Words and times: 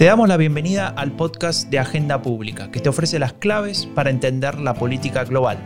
Te 0.00 0.06
damos 0.06 0.28
la 0.30 0.38
bienvenida 0.38 0.88
al 0.88 1.12
podcast 1.12 1.68
de 1.68 1.78
Agenda 1.78 2.22
Pública, 2.22 2.70
que 2.70 2.80
te 2.80 2.88
ofrece 2.88 3.18
las 3.18 3.34
claves 3.34 3.86
para 3.94 4.08
entender 4.08 4.58
la 4.58 4.72
política 4.72 5.24
global. 5.24 5.58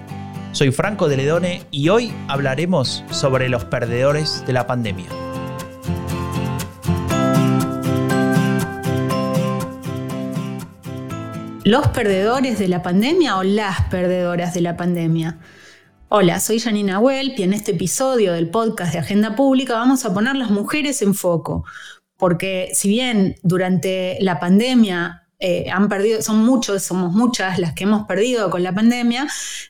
Soy 0.50 0.72
Franco 0.72 1.08
de 1.08 1.16
Ledone 1.16 1.62
y 1.71 1.88
hoy 1.88 2.12
hablaremos 2.27 3.04
sobre 3.11 3.48
los 3.48 3.64
perdedores 3.64 4.45
de 4.45 4.53
la 4.53 4.66
pandemia. 4.66 5.07
¿Los 11.64 11.86
perdedores 11.89 12.58
de 12.58 12.67
la 12.67 12.82
pandemia 12.82 13.39
o 13.39 13.43
las 13.43 13.82
perdedoras 13.82 14.53
de 14.53 14.61
la 14.62 14.76
pandemia? 14.76 15.39
Hola, 16.17 16.39
soy 16.39 16.61
Janina 16.61 17.01
Welp 17.01 17.41
y 17.41 17.43
en 17.43 17.53
este 17.53 17.73
episodio 17.73 18.35
del 18.35 18.49
podcast 18.49 18.93
de 18.93 19.01
Agenda 19.01 19.35
Pública 19.35 19.75
vamos 19.75 20.05
a 20.05 20.14
poner 20.14 20.36
las 20.36 20.49
mujeres 20.49 21.03
en 21.03 21.13
foco 21.13 21.64
porque 22.17 22.71
si 22.72 22.89
bien 22.89 23.35
durante 23.43 24.17
la 24.21 24.39
pandemia 24.39 25.27
eh, 25.41 25.67
han 25.72 25.89
perdido, 25.89 26.22
son 26.22 26.45
muchos, 26.45 26.85
somos 26.85 27.13
muchas 27.13 27.58
las 27.58 27.72
que 27.72 27.82
hemos 27.82 28.07
perdido 28.07 28.49
con 28.49 28.63
la 28.63 28.72
pandemia, 28.72 29.27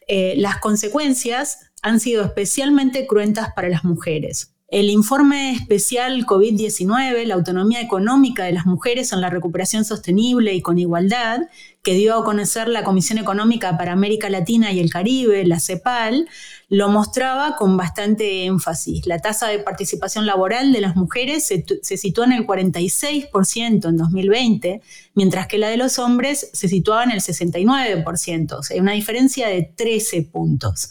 eh, 0.07 0.35
las 0.37 0.59
consecuencias 0.59 1.71
han 1.81 1.99
sido 1.99 2.23
especialmente 2.23 3.07
cruentas 3.07 3.55
para 3.57 3.71
las 3.71 3.83
mujeres. 3.83 4.53
El 4.69 4.91
informe 4.91 5.53
especial 5.53 6.27
COVID-19, 6.27 7.25
la 7.25 7.35
autonomía 7.37 7.81
económica 7.81 8.45
de 8.45 8.53
las 8.53 8.67
mujeres 8.67 9.13
en 9.13 9.23
la 9.23 9.31
recuperación 9.31 9.87
sostenible 9.87 10.53
y 10.53 10.61
con 10.61 10.79
igualdad, 10.79 11.41
que 11.85 11.95
dio 11.95 12.17
a 12.17 12.25
conocer 12.25 12.67
la 12.69 12.83
Comisión 12.83 13.19
Económica 13.19 13.77
para 13.77 13.93
América 13.93 14.31
Latina 14.31 14.73
y 14.73 14.81
el 14.81 14.91
Caribe, 14.91 15.45
la 15.45 15.61
CEPAL, 15.61 16.27
lo 16.71 16.89
mostraba 16.89 17.57
con 17.57 17.77
bastante 17.77 18.47
énfasis. 18.47 19.07
La 19.07 19.19
tasa 19.19 19.49
de 19.49 19.59
participación 19.59 20.25
laboral 20.25 20.73
de 20.73 20.81
las 20.81 20.97
mujeres 20.97 21.45
se, 21.47 21.97
situó 21.99 22.25
en 22.25 22.33
el 22.33 22.47
46% 22.47 23.89
en 23.91 23.97
2020, 23.99 24.81
mientras 25.15 25.47
que 25.47 25.59
la 25.59 25.69
de 25.69 25.77
los 25.77 25.99
hombres 25.99 26.49
se 26.55 26.69
situaba 26.69 27.05
en 27.05 27.11
el 27.11 27.21
69%, 27.21 28.53
o 28.53 28.63
sea, 28.63 28.81
una 28.81 28.93
diferencia 28.93 29.49
de 29.49 29.63
13 29.63 30.23
puntos. 30.23 30.89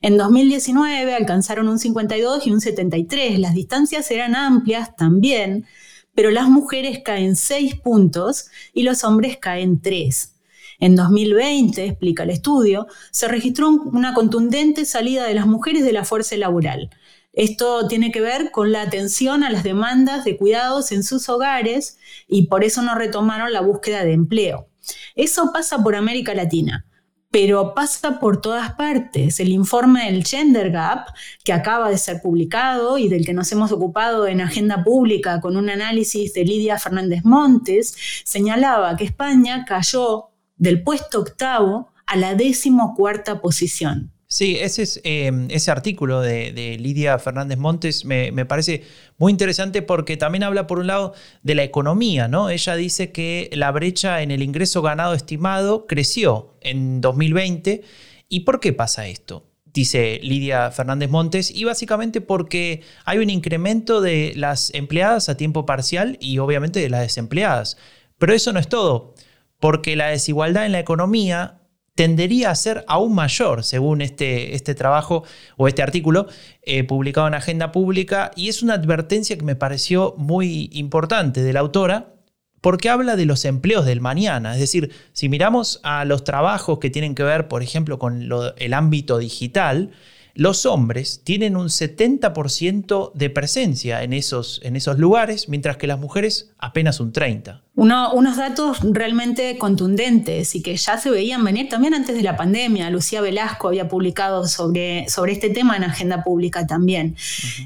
En 0.00 0.16
2019 0.16 1.16
alcanzaron 1.16 1.68
un 1.68 1.80
52 1.80 2.46
y 2.46 2.52
un 2.52 2.60
73. 2.60 3.40
Las 3.40 3.54
distancias 3.54 4.08
eran 4.12 4.36
amplias 4.36 4.94
también, 4.94 5.66
pero 6.18 6.32
las 6.32 6.48
mujeres 6.48 7.02
caen 7.04 7.36
6 7.36 7.76
puntos 7.76 8.46
y 8.74 8.82
los 8.82 9.04
hombres 9.04 9.36
caen 9.36 9.80
3. 9.80 10.34
En 10.80 10.96
2020, 10.96 11.84
explica 11.84 12.24
el 12.24 12.30
estudio, 12.30 12.88
se 13.12 13.28
registró 13.28 13.68
una 13.68 14.14
contundente 14.14 14.84
salida 14.84 15.28
de 15.28 15.34
las 15.34 15.46
mujeres 15.46 15.84
de 15.84 15.92
la 15.92 16.04
fuerza 16.04 16.36
laboral. 16.36 16.90
Esto 17.32 17.86
tiene 17.86 18.10
que 18.10 18.20
ver 18.20 18.50
con 18.50 18.72
la 18.72 18.82
atención 18.82 19.44
a 19.44 19.50
las 19.50 19.62
demandas 19.62 20.24
de 20.24 20.36
cuidados 20.36 20.90
en 20.90 21.04
sus 21.04 21.28
hogares 21.28 21.98
y 22.26 22.48
por 22.48 22.64
eso 22.64 22.82
no 22.82 22.96
retomaron 22.96 23.52
la 23.52 23.60
búsqueda 23.60 24.02
de 24.02 24.14
empleo. 24.14 24.66
Eso 25.14 25.52
pasa 25.52 25.84
por 25.84 25.94
América 25.94 26.34
Latina 26.34 26.87
pero 27.30 27.74
pasa 27.74 28.18
por 28.18 28.40
todas 28.40 28.74
partes. 28.74 29.38
El 29.40 29.50
informe 29.50 30.10
del 30.10 30.24
Gender 30.24 30.70
Gap, 30.70 31.08
que 31.44 31.52
acaba 31.52 31.90
de 31.90 31.98
ser 31.98 32.22
publicado 32.22 32.98
y 32.98 33.08
del 33.08 33.26
que 33.26 33.34
nos 33.34 33.52
hemos 33.52 33.70
ocupado 33.70 34.26
en 34.26 34.40
agenda 34.40 34.82
pública 34.82 35.40
con 35.40 35.56
un 35.56 35.68
análisis 35.68 36.32
de 36.32 36.44
Lidia 36.44 36.78
Fernández 36.78 37.24
Montes, 37.24 37.96
señalaba 38.24 38.96
que 38.96 39.04
España 39.04 39.64
cayó 39.66 40.30
del 40.56 40.82
puesto 40.82 41.20
octavo 41.20 41.92
a 42.06 42.16
la 42.16 42.34
decimocuarta 42.34 43.40
posición. 43.40 44.12
Sí, 44.30 44.58
ese, 44.60 44.82
es, 44.82 45.00
em, 45.04 45.48
ese 45.50 45.70
artículo 45.70 46.20
de, 46.20 46.76
Lidia 46.78 47.18
Fernández 47.18 47.56
Montes 47.56 48.04
me, 48.04 48.30
parece 48.44 48.82
muy 49.16 49.32
interesante 49.32 49.80
porque 49.80 50.18
también 50.18 50.42
habla, 50.42 50.66
por 50.66 50.78
un 50.80 50.86
lado, 50.86 51.14
de 51.42 51.54
la 51.54 51.62
economía, 51.62 52.28
¿no? 52.28 52.50
Ella 52.50 52.76
dice 52.76 53.10
que 53.10 53.48
la 53.54 53.70
brecha 53.72 54.20
en 54.20 54.30
el 54.30 54.42
ingreso 54.42 54.82
ganado 54.82 55.14
estimado 55.14 55.86
creció 55.86 56.58
en 56.60 57.00
2020. 57.00 57.82
¿Y 58.28 58.40
por 58.40 58.60
qué 58.60 58.74
pasa 58.74 59.06
esto? 59.08 59.46
Dice 59.64 60.20
Lidia 60.22 60.70
Fernández 60.72 61.08
Montes, 61.08 61.50
y 61.50 61.64
básicamente 61.64 62.20
porque 62.20 62.82
hay 63.06 63.18
un 63.18 63.30
incremento 63.30 64.02
de 64.02 64.34
las 64.36 64.74
empleadas 64.74 65.30
a 65.30 65.38
tiempo 65.38 65.64
parcial 65.64 66.18
y 66.20 66.38
obviamente 66.38 66.80
de 66.80 66.90
las 66.90 67.00
desempleadas. 67.00 67.78
Pero 68.18 68.34
eso 68.34 68.52
no 68.52 68.60
es 68.60 68.68
todo, 68.68 69.14
porque 69.58 69.96
la 69.96 70.08
desigualdad 70.08 70.66
en 70.66 70.72
la 70.72 70.80
economía 70.80 71.57
tendería 71.98 72.52
a 72.52 72.54
ser 72.54 72.84
aún 72.86 73.12
mayor, 73.12 73.64
según 73.64 74.02
este, 74.02 74.54
este 74.54 74.76
trabajo 74.76 75.24
o 75.56 75.66
este 75.66 75.82
artículo 75.82 76.28
eh, 76.62 76.84
publicado 76.84 77.26
en 77.26 77.34
Agenda 77.34 77.72
Pública, 77.72 78.30
y 78.36 78.48
es 78.48 78.62
una 78.62 78.74
advertencia 78.74 79.36
que 79.36 79.42
me 79.42 79.56
pareció 79.56 80.14
muy 80.16 80.70
importante 80.72 81.42
de 81.42 81.52
la 81.52 81.58
autora, 81.58 82.14
porque 82.60 82.88
habla 82.88 83.16
de 83.16 83.26
los 83.26 83.44
empleos 83.44 83.84
del 83.84 84.00
mañana. 84.00 84.54
Es 84.54 84.60
decir, 84.60 84.92
si 85.12 85.28
miramos 85.28 85.80
a 85.82 86.04
los 86.04 86.22
trabajos 86.22 86.78
que 86.78 86.88
tienen 86.88 87.16
que 87.16 87.24
ver, 87.24 87.48
por 87.48 87.64
ejemplo, 87.64 87.98
con 87.98 88.28
el 88.58 88.74
ámbito 88.74 89.18
digital, 89.18 89.90
los 90.34 90.66
hombres 90.66 91.22
tienen 91.24 91.56
un 91.56 91.66
70% 91.66 93.12
de 93.12 93.30
presencia 93.30 94.04
en 94.04 94.12
esos, 94.12 94.60
en 94.62 94.76
esos 94.76 95.00
lugares, 95.00 95.48
mientras 95.48 95.78
que 95.78 95.88
las 95.88 95.98
mujeres 95.98 96.52
apenas 96.58 97.00
un 97.00 97.12
30% 97.12 97.62
unos 97.80 98.36
datos 98.36 98.78
realmente 98.82 99.56
contundentes 99.56 100.56
y 100.56 100.62
que 100.62 100.76
ya 100.76 100.98
se 100.98 101.10
veían 101.10 101.44
venir 101.44 101.68
también 101.68 101.94
antes 101.94 102.16
de 102.16 102.22
la 102.22 102.36
pandemia. 102.36 102.90
Lucía 102.90 103.20
Velasco 103.20 103.68
había 103.68 103.88
publicado 103.88 104.48
sobre, 104.48 105.08
sobre 105.08 105.32
este 105.32 105.48
tema 105.50 105.76
en 105.76 105.84
Agenda 105.84 106.24
Pública 106.24 106.66
también. 106.66 107.14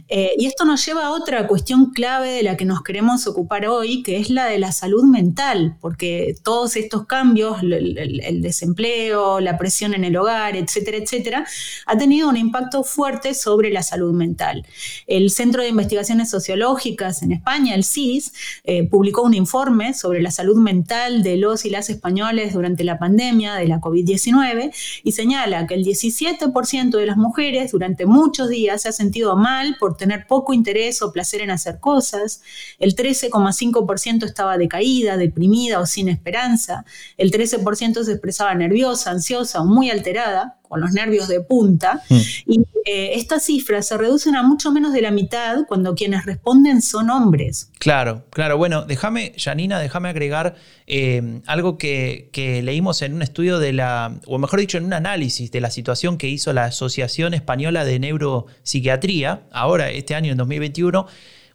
Eh, 0.09 0.33
y 0.37 0.47
esto 0.47 0.67
nos 0.67 0.85
lleva 0.85 1.07
a 1.07 1.13
otra 1.13 1.47
cuestión 1.47 1.93
clave 1.93 2.29
de 2.29 2.43
la 2.43 2.59
que 2.59 2.67
nos 2.67 2.83
queremos 2.83 3.27
ocupar 3.27 3.67
hoy, 3.67 4.03
que 4.03 4.19
es 4.19 4.29
la 4.29 4.45
de 4.45 4.59
la 4.59 4.73
salud 4.73 5.05
mental, 5.05 5.79
porque 5.81 6.35
todos 6.43 6.77
estos 6.77 7.07
cambios, 7.07 7.63
el, 7.63 8.43
desempleo, 8.43 9.41
la 9.41 9.57
presión 9.57 9.95
en 9.95 10.05
el 10.05 10.15
hogar, 10.17 10.57
etcétera, 10.57 10.99
etcétera, 10.99 11.47
ha 11.87 11.97
tenido 11.97 12.29
un 12.29 12.37
impacto 12.37 12.85
fuerte 12.85 13.33
sobre 13.33 13.71
la 13.71 13.83
salud 13.83 14.13
mental. 14.13 14.67
El 15.07 15.31
Centro 15.31 15.63
de 15.63 15.69
Investigaciones 15.69 16.29
Sociológicas 16.29 17.23
en 17.23 17.33
España, 17.33 17.75
el 17.75 17.85
CIS, 17.85 18.33
eh, 18.65 18.87
publicó 18.87 19.23
un 19.23 19.33
informe 19.33 19.95
sobre 20.03 20.21
la 20.21 20.33
salud 20.33 20.57
mental 20.57 21.23
de 21.23 21.37
los 21.37 21.65
y 21.65 21.71
las 21.71 21.89
españoles 21.89 22.53
durante 22.53 22.83
la 22.83 22.99
pandemia 22.99 23.55
de 23.55 23.69
la 23.69 23.81
COVID-19 23.81 24.75
y 25.05 25.13
señala 25.13 25.67
que 25.69 25.75
el 25.75 25.85
17% 25.85 26.91
de 26.91 27.07
las 27.07 27.17
mujeres 27.17 27.71
durante 27.71 28.05
muchos 28.05 28.49
días 28.49 28.83
se 28.83 28.89
ha 28.89 28.93
sentido 28.93 29.37
mal 29.37 29.77
por 29.79 29.97
tener 29.97 30.27
poco 30.27 30.53
interés 30.53 31.03
o 31.03 31.13
placer 31.13 31.41
en 31.41 31.51
hacer 31.51 31.79
cosas, 31.79 32.43
el 32.81 32.97
13,5% 32.97 34.25
estaba 34.25 34.59
decaída, 34.59 35.17
deprimida 35.17 35.79
o 35.79 35.87
sin 35.87 36.09
esperanza, 36.09 36.85
el 37.17 37.31
13% 37.31 38.03
se 38.03 38.11
expresaba 38.11 38.55
nerviosa, 38.57 39.13
ansiosa 39.13 39.61
o 39.61 39.65
muy 39.65 39.89
alterada, 39.89 40.59
con 40.73 40.81
los 40.81 40.93
nervios 40.93 41.29
de 41.29 41.43
punta. 41.43 42.03
Mm. 42.09 42.17
Y 42.47 42.61
eh, 42.87 43.11
estas 43.17 43.45
cifras 43.45 43.89
se 43.89 43.99
reducen 43.99 44.37
a 44.37 44.43
mucho 44.43 44.73
menos 44.73 44.95
de 44.95 45.03
la 45.03 45.11
mitad 45.11 45.67
cuando 45.69 45.95
quienes 45.95 46.25
responden 46.25 46.81
son 46.81 47.11
hombres. 47.11 47.71
Claro, 47.79 48.25
claro. 48.31 48.57
Bueno, 48.57 48.87
déjame, 48.87 49.35
Janina, 49.37 49.79
déjame 49.79 50.09
agregar 50.09 50.55
eh, 50.87 51.43
algo 51.47 51.77
que, 51.77 52.31
leímos 52.65 53.03
en 53.03 53.13
un 53.13 53.21
estudio 53.21 53.59
de 53.59 53.75
la, 53.75 54.19
o 54.27 54.39
mejor 54.39 54.61
dicho, 54.61 54.79
en 54.79 54.87
un 54.87 54.95
análisis 54.95 55.53
de 55.53 55.61
la 55.61 55.71
situación 55.71 56.17
que 56.17 56.29
hizo 56.29 56.55
la 56.55 56.65
Asociación 56.65 57.35
Española 57.35 57.85
de 57.85 57.99
Neuropsiquiatría, 57.99 59.43
ahora, 59.53 59.91
este 59.91 60.15
año, 60.15 60.33
en 60.33 60.39
2021, 60.39 61.07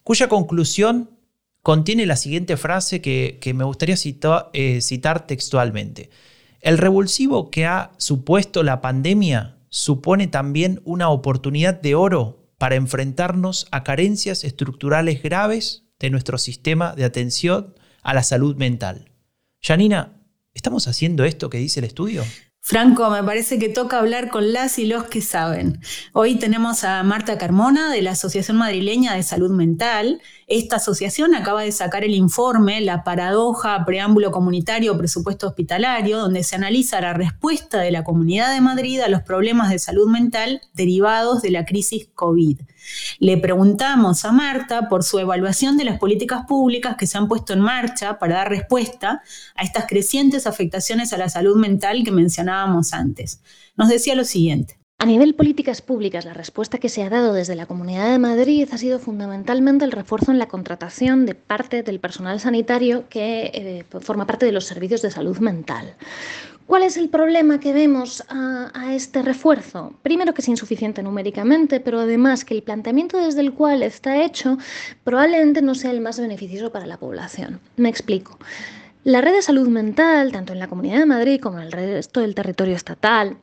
cuya 0.04 0.30
conclusión 0.30 1.10
contiene 1.64 2.06
la 2.06 2.18
siguiente 2.18 2.56
frase 2.56 3.02
que, 3.02 3.40
me 3.56 3.64
gustaría 3.64 3.96
eh, 4.54 4.80
citar 4.82 5.26
textualmente. 5.26 6.12
El 6.68 6.78
revulsivo 6.78 7.50
que 7.50 7.66
ha 7.66 7.94
supuesto 7.96 8.62
la 8.62 8.82
pandemia 8.82 9.58
supone 9.70 10.28
también 10.28 10.82
una 10.84 11.08
oportunidad 11.08 11.80
de 11.80 11.96
oro 11.96 12.52
para 12.58 12.76
enfrentarnos 12.76 13.70
a 13.72 13.86
carencias 13.86 14.44
estructurales 14.44 15.24
graves 15.24 15.86
de 15.98 16.10
nuestro 16.10 16.38
sistema 16.38 16.94
de 16.94 17.06
atención 17.06 17.74
a 18.04 18.14
la 18.14 18.22
salud 18.22 18.58
mental. 18.58 19.14
Janina, 19.62 20.22
¿estamos 20.54 20.90
haciendo 20.90 21.24
esto 21.24 21.50
que 21.50 21.58
dice 21.58 21.80
el 21.80 21.86
estudio? 21.86 22.26
Franco, 22.70 23.10
me 23.10 23.24
parece 23.24 23.60
que 23.60 23.70
toca 23.70 23.98
hablar 23.98 24.30
con 24.30 24.52
las 24.52 24.78
y 24.78 24.88
los 24.88 25.06
que 25.06 25.22
saben. 25.22 25.80
Hoy 26.12 26.36
tenemos 26.36 26.84
a 26.84 27.02
Marta 27.02 27.38
Carmona 27.38 27.90
de 27.90 28.02
la 28.02 28.12
Asociación 28.12 28.58
Madrileña 28.58 29.16
de 29.16 29.24
Salud 29.24 29.52
Mental. 29.52 30.22
Esta 30.48 30.76
asociación 30.76 31.34
acaba 31.34 31.62
de 31.62 31.72
sacar 31.72 32.04
el 32.04 32.14
informe 32.14 32.82
La 32.82 33.06
paradoja, 33.06 33.86
preámbulo 33.86 34.32
comunitario, 34.32 34.98
presupuesto 34.98 35.48
hospitalario, 35.48 36.20
donde 36.20 36.44
se 36.44 36.58
analiza 36.58 37.00
la 37.00 37.14
respuesta 37.14 37.80
de 37.80 37.92
la 37.92 38.04
Comunidad 38.04 38.54
de 38.54 38.60
Madrid 38.60 39.00
a 39.00 39.08
los 39.08 39.22
problemas 39.22 39.70
de 39.70 39.80
salud 39.80 40.10
mental 40.10 40.60
derivados 40.74 41.42
de 41.42 41.52
la 41.52 41.64
crisis 41.64 42.10
COVID. 42.16 42.60
Le 43.20 43.38
preguntamos 43.38 44.26
a 44.26 44.32
Marta 44.32 44.88
por 44.90 45.04
su 45.04 45.20
evaluación 45.20 45.78
de 45.78 45.84
las 45.86 46.00
políticas 46.00 46.46
públicas 46.48 46.96
que 46.98 47.08
se 47.08 47.18
han 47.18 47.28
puesto 47.28 47.54
en 47.54 47.60
marcha 47.60 48.20
para 48.20 48.36
dar 48.36 48.50
respuesta 48.50 49.22
a 49.56 49.64
estas 49.64 49.86
crecientes 49.88 50.48
afectaciones 50.48 51.14
a 51.14 51.18
la 51.18 51.30
salud 51.30 51.58
mental 51.58 52.04
que 52.04 52.12
mencionábamos 52.58 52.94
antes. 52.94 53.42
Nos 53.76 53.90
decía 53.90 54.16
lo 54.16 54.24
siguiente. 54.24 54.78
A 55.00 55.06
nivel 55.06 55.36
políticas 55.36 55.84
públicas, 55.84 56.26
la 56.26 56.34
respuesta 56.34 56.80
que 56.80 56.90
se 56.90 57.04
ha 57.04 57.10
dado 57.10 57.34
desde 57.34 57.56
la 57.56 57.68
Comunidad 57.68 58.10
de 58.10 58.18
Madrid 58.18 58.68
ha 58.72 58.80
sido 58.80 58.98
fundamentalmente 58.98 59.86
el 59.86 59.92
refuerzo 59.92 60.32
en 60.32 60.40
la 60.40 60.48
contratación 60.48 61.28
de 61.28 61.36
parte 61.36 61.84
del 61.84 62.00
personal 62.00 62.40
sanitario 62.40 63.04
que 63.08 63.52
eh, 63.54 63.86
forma 64.02 64.26
parte 64.26 64.48
de 64.48 64.52
los 64.52 64.66
servicios 64.66 65.04
de 65.04 65.12
salud 65.12 65.38
mental. 65.38 65.94
¿Cuál 66.66 66.82
es 66.82 66.98
el 66.98 67.10
problema 67.10 67.60
que 67.60 67.74
vemos 67.74 68.24
a, 68.28 68.72
a, 68.74 68.96
este 68.96 69.22
refuerzo? 69.22 69.94
Primero 70.02 70.34
que 70.34 70.42
es 70.42 70.50
insuficiente 70.50 71.04
numéricamente, 71.04 71.80
pero 71.80 72.00
además 72.00 72.44
que 72.44 72.56
el 72.56 72.64
planteamiento 72.64 73.20
desde 73.20 73.42
el 73.42 73.54
cual 73.54 73.84
está 73.84 74.24
hecho 74.24 74.58
probablemente 75.04 75.62
no 75.62 75.76
sea 75.76 75.92
el 75.92 76.02
más 76.02 76.20
beneficioso 76.20 76.72
para 76.72 76.88
la 76.88 76.98
población. 76.98 77.62
Me 77.78 77.88
explico. 77.88 78.38
La 79.08 79.22
red 79.22 79.32
de 79.32 79.42
salud 79.42 79.70
mental, 79.70 80.34
tanto 80.34 80.52
en 80.52 80.60
la 80.60 80.68
Comunidad 80.68 81.00
de 81.00 81.06
Madrid 81.06 81.40
como 81.40 81.60
en 81.60 81.64
el 81.68 81.72
resto 81.72 82.20
del 82.20 82.36
territorio 82.36 82.76
estatal, 82.76 83.38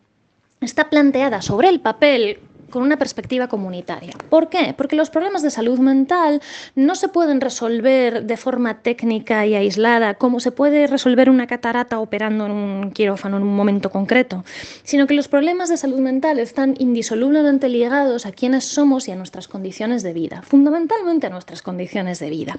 está 0.60 0.90
planteada 0.90 1.40
sobre 1.40 1.70
el 1.70 1.80
papel 1.80 2.38
con 2.68 2.82
una 2.82 2.98
perspectiva 2.98 3.48
comunitaria. 3.48 4.12
¿Por 4.28 4.50
qué? 4.50 4.74
Porque 4.76 4.94
los 4.94 5.08
problemas 5.08 5.42
de 5.42 5.50
salud 5.50 5.78
mental 5.78 6.42
no 6.74 6.94
se 6.94 7.08
pueden 7.08 7.40
resolver 7.40 8.24
de 8.24 8.36
forma 8.36 8.82
técnica 8.82 9.46
y 9.46 9.54
aislada, 9.54 10.16
como 10.16 10.38
se 10.38 10.52
puede 10.52 10.86
resolver 10.86 11.30
una 11.30 11.46
catarata 11.46 11.98
operando 11.98 12.44
en 12.44 12.52
un 12.52 12.90
quirófano 12.90 13.38
en 13.38 13.44
un 13.44 13.56
momento 13.56 13.90
concreto, 13.90 14.44
sino 14.82 15.06
que 15.06 15.14
los 15.14 15.28
problemas 15.28 15.70
de 15.70 15.78
salud 15.78 16.00
mental 16.00 16.40
están 16.40 16.74
indisolublemente 16.78 17.70
ligados 17.70 18.26
a 18.26 18.32
quiénes 18.32 18.66
somos 18.66 19.08
y 19.08 19.12
a 19.12 19.16
nuestras 19.16 19.48
condiciones 19.48 20.02
de 20.02 20.12
vida, 20.12 20.42
fundamentalmente 20.42 21.26
a 21.26 21.30
nuestras 21.30 21.62
condiciones 21.62 22.18
de 22.18 22.28
vida. 22.28 22.58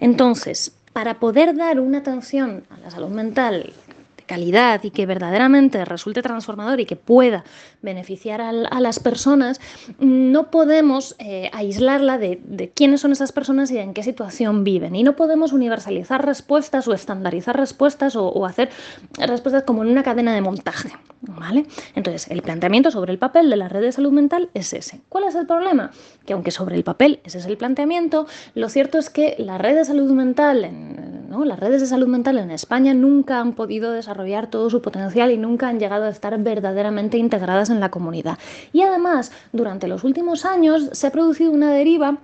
Entonces, 0.00 0.74
para 0.92 1.14
poder 1.14 1.56
dar 1.56 1.80
una 1.80 1.98
atención 1.98 2.64
a 2.70 2.78
la 2.78 2.90
salud 2.90 3.10
mental 3.10 3.72
calidad 4.22 4.82
y 4.84 4.90
que 4.90 5.06
verdaderamente 5.06 5.84
resulte 5.84 6.22
transformador 6.22 6.80
y 6.80 6.86
que 6.86 6.96
pueda 6.96 7.44
beneficiar 7.82 8.40
a, 8.40 8.52
las 8.52 9.00
personas, 9.00 9.60
no 9.98 10.50
podemos 10.50 11.16
eh, 11.18 11.50
aislarla 11.52 12.18
de, 12.18 12.72
quiénes 12.74 13.00
son 13.00 13.12
esas 13.12 13.32
personas 13.32 13.70
y 13.70 13.78
en 13.78 13.94
qué 13.94 14.02
situación 14.02 14.64
viven. 14.64 14.94
Y 14.94 15.02
no 15.02 15.16
podemos 15.16 15.52
universalizar 15.52 16.24
respuestas 16.24 16.86
o 16.88 16.94
estandarizar 16.94 17.56
respuestas 17.56 18.16
o, 18.16 18.46
hacer 18.46 18.70
respuestas 19.18 19.64
como 19.64 19.82
en 19.82 19.90
una 19.90 20.02
cadena 20.02 20.34
de 20.34 20.40
montaje. 20.40 20.90
¿vale? 21.22 21.66
Entonces, 21.94 22.28
el 22.30 22.42
planteamiento 22.42 22.90
sobre 22.90 23.12
el 23.12 23.18
papel 23.18 23.50
de 23.50 23.56
la 23.56 23.68
red 23.68 23.82
de 23.82 23.92
salud 23.92 24.12
mental 24.12 24.50
es 24.54 24.72
ese. 24.72 25.00
¿Cuál 25.08 25.24
es 25.24 25.34
el 25.34 25.46
problema? 25.46 25.90
Que 26.26 26.32
aunque 26.32 26.50
sobre 26.50 26.76
el 26.76 26.84
papel 26.84 27.20
ese 27.24 27.38
es 27.38 27.46
el 27.46 27.56
planteamiento, 27.56 28.26
lo 28.54 28.68
cierto 28.68 28.98
es 28.98 29.10
que 29.10 29.36
la 29.38 29.58
red 29.58 29.76
de 29.76 29.84
salud 29.84 30.10
mental, 30.10 30.64
¿no? 31.32 31.46
las 31.46 31.58
redes 31.58 31.80
de 31.80 31.86
salud 31.86 32.08
mental 32.08 32.38
en 32.38 32.50
España 32.50 32.92
nunca 32.92 33.40
han 33.40 33.54
podido 33.54 33.90
desarrollar 33.90 34.48
todo 34.48 34.68
su 34.68 34.82
potencial 34.82 35.30
y 35.30 35.38
nunca 35.38 35.68
han 35.68 35.80
llegado 35.80 36.04
a 36.04 36.10
estar 36.10 36.38
verdaderamente 36.38 37.16
integradas 37.16 37.70
en 37.70 37.80
la 37.80 37.90
comunidad. 37.90 38.38
Y 38.72 38.82
además, 38.82 39.32
durante 39.52 39.88
los 39.88 40.04
últimos 40.04 40.44
años 40.44 40.90
se 40.92 41.06
ha 41.06 41.10
producido 41.10 41.50
una 41.50 41.72
deriva 41.72 42.18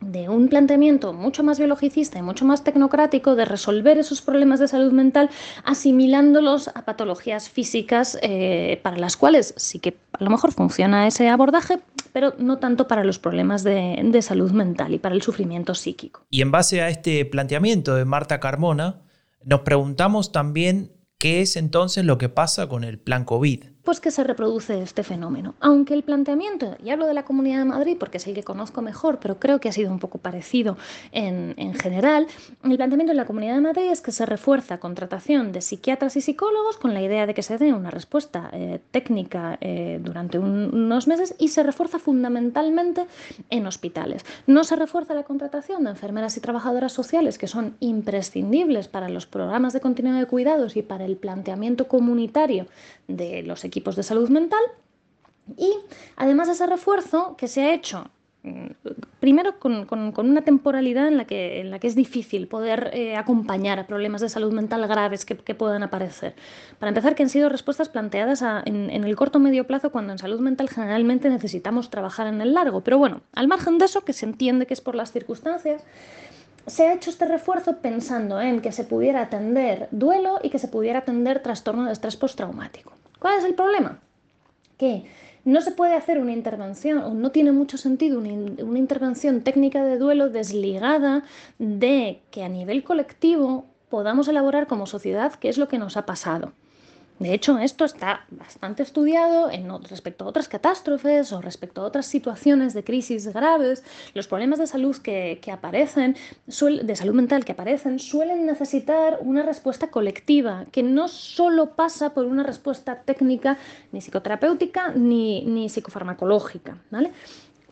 de 0.00 0.30
un 0.30 0.48
planteamiento 0.48 1.12
mucho 1.12 1.42
más 1.42 1.58
biologicista 1.58 2.18
y 2.18 2.22
mucho 2.22 2.46
más 2.46 2.64
tecnocrático 2.64 3.36
de 3.36 3.44
resolver 3.44 3.98
esos 3.98 4.22
problemas 4.22 4.58
de 4.58 4.68
salud 4.68 4.92
mental 4.92 5.28
asimilándolos 5.64 6.68
a 6.68 6.86
patologías 6.86 7.50
físicas 7.50 8.18
eh, 8.22 8.80
para 8.82 8.96
las 8.96 9.18
cuales 9.18 9.52
sí 9.58 9.78
que 9.78 9.98
a 10.12 10.24
lo 10.24 10.30
mejor 10.30 10.52
funciona 10.52 11.06
ese 11.06 11.28
abordaje, 11.28 11.80
pero 12.12 12.34
no 12.38 12.58
tanto 12.58 12.86
para 12.88 13.04
los 13.04 13.18
problemas 13.18 13.62
de, 13.64 14.20
salud 14.22 14.50
mental 14.52 14.94
y 14.94 14.98
para 14.98 15.14
el 15.14 15.22
sufrimiento 15.22 15.74
psíquico. 15.74 16.26
Y 16.30 16.42
en 16.42 16.50
base 16.50 16.82
a 16.82 16.88
este 16.88 17.24
planteamiento 17.24 17.94
de 17.94 18.04
Marta 18.04 18.40
Carmona, 18.40 19.02
nos 19.44 19.60
preguntamos 19.60 20.32
también 20.32 20.92
¿Qué 21.20 21.42
es 21.42 21.56
entonces 21.56 22.06
lo 22.06 22.16
que 22.16 22.30
pasa 22.30 22.66
con 22.66 22.82
el 22.82 22.98
plan 22.98 23.26
COVID? 23.26 23.64
Pues 23.84 24.00
que 24.00 24.10
se 24.10 24.24
reproduce 24.24 24.82
este 24.82 25.02
fenómeno. 25.02 25.54
Aunque 25.60 25.94
el 25.94 26.02
planteamiento, 26.02 26.76
y 26.82 26.90
hablo 26.90 27.06
de 27.06 27.14
la 27.14 27.24
Comunidad 27.24 27.58
de 27.58 27.64
Madrid 27.64 27.96
porque 27.98 28.18
es 28.18 28.26
el 28.26 28.34
que 28.34 28.42
conozco 28.42 28.82
mejor, 28.82 29.18
pero 29.20 29.38
creo 29.38 29.60
que 29.60 29.68
ha 29.68 29.72
sido 29.72 29.90
un 29.90 29.98
poco 29.98 30.18
parecido 30.18 30.76
en, 31.12 31.74
general, 31.74 32.26
el 32.62 32.76
planteamiento 32.76 33.12
en 33.12 33.16
la 33.16 33.24
Comunidad 33.24 33.54
de 33.54 33.60
Madrid 33.60 33.90
es 33.90 34.00
que 34.00 34.12
se 34.12 34.26
refuerza 34.26 34.78
contratación 34.78 35.52
de 35.52 35.60
psiquiatras 35.60 36.16
y 36.16 36.20
psicólogos 36.20 36.76
con 36.76 36.94
la 36.94 37.02
idea 37.02 37.26
de 37.26 37.34
que 37.34 37.42
se 37.42 37.58
dé 37.58 37.72
una 37.72 37.90
respuesta 37.90 38.50
eh, 38.52 38.80
técnica 38.90 39.58
eh, 39.60 39.98
durante 40.02 40.38
unos 40.38 41.06
meses 41.06 41.34
y 41.38 41.48
se 41.48 41.62
refuerza 41.62 41.98
fundamentalmente 41.98 43.06
en 43.48 43.66
hospitales. 43.66 44.24
No 44.46 44.64
se 44.64 44.76
refuerza 44.76 45.14
la 45.14 45.24
contratación 45.24 45.84
de 45.84 45.90
enfermeras 45.90 46.36
y 46.36 46.40
trabajadoras 46.40 46.92
sociales 46.92 47.38
que 47.38 47.46
son 47.46 47.76
imprescindibles 47.80 48.88
para 48.88 49.08
los 49.08 49.26
programas 49.26 49.72
de 49.72 49.80
continuidad 49.80 50.18
de 50.18 50.26
cuidados 50.26 50.76
y 50.76 50.82
para 50.82 51.04
el 51.04 51.16
planteamiento 51.16 51.88
comunitario 51.88 52.66
de 53.08 53.42
los 53.42 53.64
equipos 53.70 53.96
de 53.96 54.02
salud 54.02 54.28
mental. 54.28 54.60
Y 55.56 55.72
además 56.16 56.48
ese 56.48 56.66
refuerzo 56.66 57.36
que 57.36 57.48
se 57.48 57.62
ha 57.62 57.74
hecho 57.74 58.04
mm, 58.42 58.66
primero 59.18 59.58
con, 59.58 59.86
una 60.16 60.42
temporalidad 60.42 61.08
en 61.08 61.16
la 61.16 61.24
que, 61.24 61.60
en 61.60 61.70
la 61.70 61.78
que 61.78 61.86
es 61.86 61.94
difícil 61.94 62.46
poder 62.46 62.90
eh, 62.92 63.16
acompañar 63.16 63.78
a 63.78 63.86
problemas 63.86 64.20
de 64.20 64.28
salud 64.28 64.52
mental 64.52 64.86
graves 64.86 65.24
que, 65.24 65.54
puedan 65.54 65.82
aparecer. 65.82 66.34
Para 66.78 66.90
empezar, 66.90 67.14
que 67.14 67.22
han 67.22 67.28
sido 67.28 67.48
respuestas 67.48 67.88
planteadas 67.88 68.42
en, 68.66 68.90
en, 68.90 69.04
el 69.04 69.16
corto 69.16 69.38
medio 69.38 69.66
plazo 69.66 69.90
cuando 69.90 70.12
en 70.12 70.18
salud 70.18 70.40
mental 70.40 70.68
generalmente 70.68 71.28
necesitamos 71.30 71.90
trabajar 71.90 72.26
en 72.26 72.40
el 72.40 72.54
largo. 72.54 72.82
Pero 72.82 72.98
bueno, 72.98 73.22
al 73.32 73.48
margen 73.48 73.78
de 73.78 73.86
eso, 73.86 74.04
que 74.04 74.12
se 74.12 74.26
entiende 74.26 74.66
que 74.66 74.74
es 74.74 74.80
por 74.80 74.94
las 74.94 75.12
circunstancias, 75.12 75.82
se 76.66 76.86
ha 76.86 76.94
hecho 76.94 77.10
este 77.10 77.24
refuerzo 77.26 77.78
pensando 77.78 78.40
en 78.40 78.60
que 78.60 78.72
se 78.72 78.84
pudiera 78.84 79.22
atender 79.22 79.88
duelo 79.90 80.38
y 80.42 80.50
que 80.50 80.58
se 80.58 80.68
pudiera 80.68 81.00
atender 81.00 81.42
trastorno 81.42 81.84
de 81.84 81.92
estrés 81.92 82.16
postraumático. 82.16 82.92
¿Cuál 83.20 83.38
es 83.38 83.44
el 83.44 83.54
problema? 83.54 84.00
Que 84.76 85.04
no 85.44 85.60
se 85.60 85.70
puede 85.70 85.94
hacer 85.94 86.18
una 86.18 86.32
intervención, 86.32 86.98
o 86.98 87.14
no 87.14 87.30
tiene 87.30 87.52
mucho 87.52 87.76
sentido 87.76 88.18
una, 88.18 88.78
intervención 88.78 89.42
técnica 89.42 89.84
de 89.84 89.98
duelo 89.98 90.30
desligada 90.30 91.24
de 91.58 92.22
que 92.30 92.42
a 92.42 92.48
nivel 92.48 92.82
colectivo 92.82 93.66
podamos 93.88 94.26
elaborar 94.28 94.66
como 94.66 94.86
sociedad 94.86 95.34
qué 95.34 95.48
es 95.48 95.58
lo 95.58 95.68
que 95.68 95.78
nos 95.78 95.96
ha 95.96 96.06
pasado. 96.06 96.52
De 97.20 97.34
hecho, 97.34 97.58
esto 97.58 97.84
está 97.84 98.24
bastante 98.30 98.82
estudiado 98.82 99.50
en, 99.50 99.68
respecto 99.84 100.24
a 100.24 100.28
otras 100.28 100.48
catástrofes 100.48 101.34
o 101.34 101.42
respecto 101.42 101.82
a 101.82 101.84
otras 101.84 102.06
situaciones 102.06 102.72
de 102.72 102.82
crisis 102.82 103.26
graves. 103.28 103.84
Los 104.14 104.26
problemas 104.26 104.58
de 104.58 104.66
salud 104.66 104.96
que, 104.96 105.38
aparecen, 105.52 106.16
de 106.46 106.96
salud 106.96 107.12
mental 107.12 107.44
que 107.44 107.52
aparecen, 107.52 107.98
suelen 107.98 108.46
necesitar 108.46 109.18
una 109.20 109.42
respuesta 109.42 109.90
colectiva, 109.90 110.64
que 110.72 110.82
no 110.82 111.08
solo 111.08 111.76
pasa 111.76 112.14
por 112.14 112.24
una 112.24 112.42
respuesta 112.42 113.02
técnica, 113.02 113.58
ni 113.92 114.00
psicoterapéutica, 114.00 114.92
ni, 114.92 115.44
ni 115.44 115.68
psicofarmacológica. 115.68 116.78
¿vale? 116.90 117.12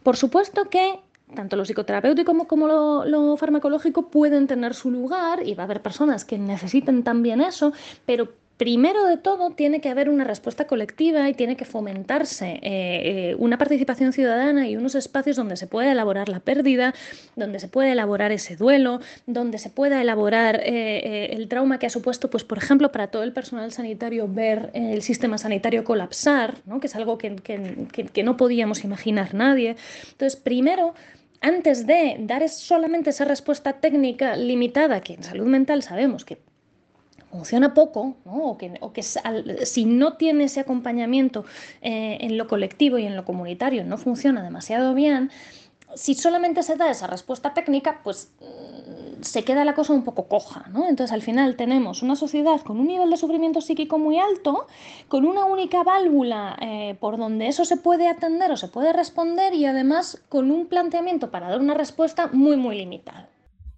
Por 0.03 0.19
supuesto 0.19 0.69
que 0.69 1.01
tanto 1.35 1.57
lo 1.57 1.63
psicoterapéutico 1.63 2.47
como, 2.47 2.69
lo, 2.69 3.07
lo, 3.07 3.35
farmacológico 3.39 4.11
pueden 4.11 4.47
tener 4.47 4.75
su 4.75 4.91
lugar 4.91 5.47
y 5.47 5.55
va 5.55 5.63
a 5.63 5.65
haber 5.65 5.81
personas 5.81 6.27
que 6.27 6.37
necesiten 6.37 7.03
también 7.03 7.41
eso, 7.41 7.73
pero 8.05 8.29
primero 8.59 9.07
de 9.07 9.17
todo 9.17 9.51
tiene 9.53 9.81
que 9.81 9.89
haber 9.89 10.11
una 10.11 10.25
respuesta 10.25 10.67
colectiva 10.67 11.29
y 11.29 11.35
tiene 11.35 11.57
que 11.57 11.65
fomentarse 11.65 12.59
eh, 12.61 12.61
eh, 12.63 13.37
una 13.39 13.57
participación 13.57 14.13
ciudadana 14.13 14.69
y 14.69 14.77
unos 14.77 14.97
espacios 14.97 15.37
donde 15.37 15.57
se 15.57 15.69
pueda 15.69 15.93
elaborar 15.93 16.29
la 16.29 16.41
pérdida, 16.41 16.93
donde 17.37 17.61
se 17.61 17.69
pueda 17.69 17.93
elaborar 17.93 18.33
ese 18.33 18.57
duelo, 18.57 19.01
donde 19.27 19.59
se 19.59 19.71
pueda 19.71 20.03
elaborar 20.03 20.61
eh, 20.65 21.31
el 21.33 21.49
trauma 21.49 21.79
que 21.79 21.87
ha 21.87 21.91
supuesto, 21.91 22.31
pues, 22.31 22.45
por 22.45 22.59
ejemplo, 22.59 22.91
para 22.91 23.07
todo 23.07 23.23
el 23.23 23.33
personal 23.33 23.71
sanitario 23.71 24.29
ver 24.29 24.71
el 24.75 25.03
sistema 25.03 25.39
sanitario 25.39 25.85
colapsar, 25.85 26.57
que 26.81 26.87
es 26.89 26.97
algo 26.97 27.17
que, 27.17 27.37
que 28.13 28.23
no 28.25 28.37
podíamos 28.37 28.83
imaginar 28.83 29.35
nadie. 29.35 29.77
Entonces, 30.11 30.37
primero 30.37 30.95
antes 31.41 31.87
de 31.87 32.17
dar 32.19 32.49
solamente 32.49 33.11
esa 33.11 33.25
respuesta 33.25 33.75
técnica 33.75 34.35
limitada, 34.35 35.01
que 35.01 35.15
en 35.15 35.23
salud 35.23 35.47
mental 35.47 35.85
sabemos 35.85 36.25
que 36.25 36.39
funciona 37.31 37.75
poco, 37.75 38.17
o 38.25 38.57
que, 38.57 39.03
si 39.03 39.85
no 39.85 40.17
tiene 40.17 40.45
ese 40.45 40.61
acompañamiento 40.61 41.45
eh, 41.83 42.19
en 42.21 42.39
lo 42.39 42.47
colectivo 42.47 42.99
y 42.99 43.07
en 43.07 43.17
lo 43.17 43.25
comunitario 43.25 43.85
no 43.85 43.99
funciona 43.99 44.43
demasiado 44.43 44.95
bien, 44.95 45.31
si 45.95 46.15
solamente 46.15 46.63
se 46.63 46.77
da 46.77 46.91
esa 46.91 47.07
respuesta 47.07 47.55
técnica, 47.55 48.01
pues 48.03 48.31
mm, 48.41 49.23
se 49.23 49.45
queda 49.45 49.65
la 49.65 49.75
cosa 49.75 49.93
un 49.93 50.05
poco 50.05 50.29
coja, 50.29 50.67
¿no? 50.71 50.89
Entonces 50.89 51.13
al 51.13 51.23
final 51.23 51.57
tenemos 51.57 52.03
una 52.03 52.17
sociedad 52.17 52.61
con 52.61 52.79
un 52.79 52.87
nivel 52.87 53.11
de 53.11 53.17
sufrimiento 53.17 53.61
psíquico 53.61 53.99
muy 53.99 54.19
alto, 54.19 54.67
con 55.09 55.27
una 55.27 55.45
única 55.45 55.83
válvula 55.83 56.57
eh, 56.61 56.97
por 57.01 57.17
donde 57.17 57.49
eso 57.49 57.65
se 57.65 57.77
puede 57.77 58.09
atender 58.09 58.53
o 58.53 58.57
se 58.57 58.69
puede 58.69 58.93
responder 58.93 59.55
y 59.55 59.67
además 59.67 60.23
con 60.29 60.51
un 60.51 60.67
planteamiento 60.67 61.31
para 61.31 61.49
dar 61.49 61.61
una 61.61 61.75
respuesta 61.75 62.29
muy, 62.33 62.57
muy 62.57 62.77
limitada. 62.77 63.29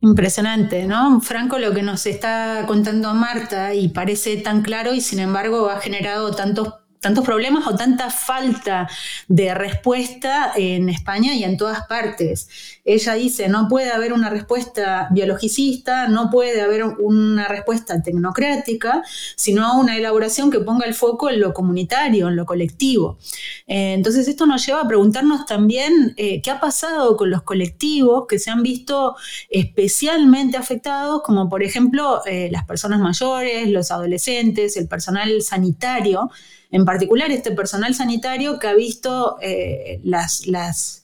Impresionante, 0.02 0.86
¿no? 0.86 1.20
Franco, 1.20 1.58
lo 1.58 1.74
que 1.74 1.82
nos 1.82 2.06
está 2.06 2.64
contando 2.66 3.12
Marta 3.12 3.74
y 3.74 3.88
parece 3.88 4.38
tan 4.38 4.62
claro 4.62 4.94
y 4.94 5.02
sin 5.02 5.18
embargo 5.18 5.68
ha 5.68 5.78
generado 5.78 6.30
tantos 6.30 6.79
tantos 7.00 7.24
problemas 7.24 7.66
o 7.66 7.74
tanta 7.74 8.10
falta 8.10 8.88
de 9.26 9.54
respuesta 9.54 10.52
en 10.54 10.90
España 10.90 11.34
y 11.34 11.44
en 11.44 11.56
todas 11.56 11.86
partes. 11.86 12.48
Ella 12.84 13.14
dice, 13.14 13.48
no 13.48 13.68
puede 13.68 13.90
haber 13.90 14.12
una 14.12 14.28
respuesta 14.28 15.08
biologicista, 15.10 16.08
no 16.08 16.30
puede 16.30 16.60
haber 16.60 16.84
una 16.84 17.48
respuesta 17.48 18.02
tecnocrática, 18.02 19.02
sino 19.34 19.78
una 19.78 19.96
elaboración 19.96 20.50
que 20.50 20.60
ponga 20.60 20.86
el 20.86 20.94
foco 20.94 21.30
en 21.30 21.40
lo 21.40 21.54
comunitario, 21.54 22.28
en 22.28 22.36
lo 22.36 22.44
colectivo. 22.44 23.18
Eh, 23.66 23.94
entonces 23.94 24.28
esto 24.28 24.44
nos 24.44 24.64
lleva 24.66 24.82
a 24.82 24.88
preguntarnos 24.88 25.46
también 25.46 26.12
eh, 26.18 26.42
qué 26.42 26.50
ha 26.50 26.60
pasado 26.60 27.16
con 27.16 27.30
los 27.30 27.42
colectivos 27.42 28.26
que 28.28 28.38
se 28.38 28.50
han 28.50 28.62
visto 28.62 29.16
especialmente 29.48 30.58
afectados, 30.58 31.22
como 31.22 31.48
por 31.48 31.62
ejemplo 31.62 32.20
eh, 32.26 32.48
las 32.50 32.66
personas 32.66 33.00
mayores, 33.00 33.68
los 33.68 33.90
adolescentes, 33.90 34.76
el 34.76 34.86
personal 34.86 35.40
sanitario, 35.40 36.30
en 36.72 36.84
particular 36.84 37.30
este 37.30 37.50
personal 37.52 37.94
sanitario 37.94 38.58
que 38.58 38.68
ha 38.68 38.74
visto 38.74 39.38
eh, 39.42 40.00
las, 40.04 41.02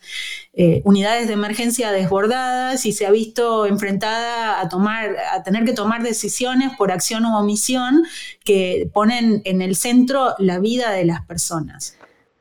eh, 0.52 0.80
unidades 0.84 1.26
de 1.26 1.34
emergencia 1.34 1.90
desbordadas 1.92 2.86
y 2.86 2.92
se 2.92 3.06
ha 3.06 3.10
visto 3.10 3.66
enfrentada 3.66 4.60
a, 4.60 4.68
tomar, 4.68 5.16
a 5.32 5.42
tener 5.42 5.64
que 5.64 5.72
tomar 5.72 6.02
decisiones 6.02 6.72
por 6.78 6.92
acción 6.92 7.26
u 7.26 7.36
omisión 7.36 8.04
que 8.44 8.88
ponen 8.92 9.42
en 9.44 9.60
el 9.60 9.76
centro 9.76 10.34
la 10.38 10.58
vida 10.58 10.92
de 10.92 11.04
las 11.04 11.26
personas 11.26 11.96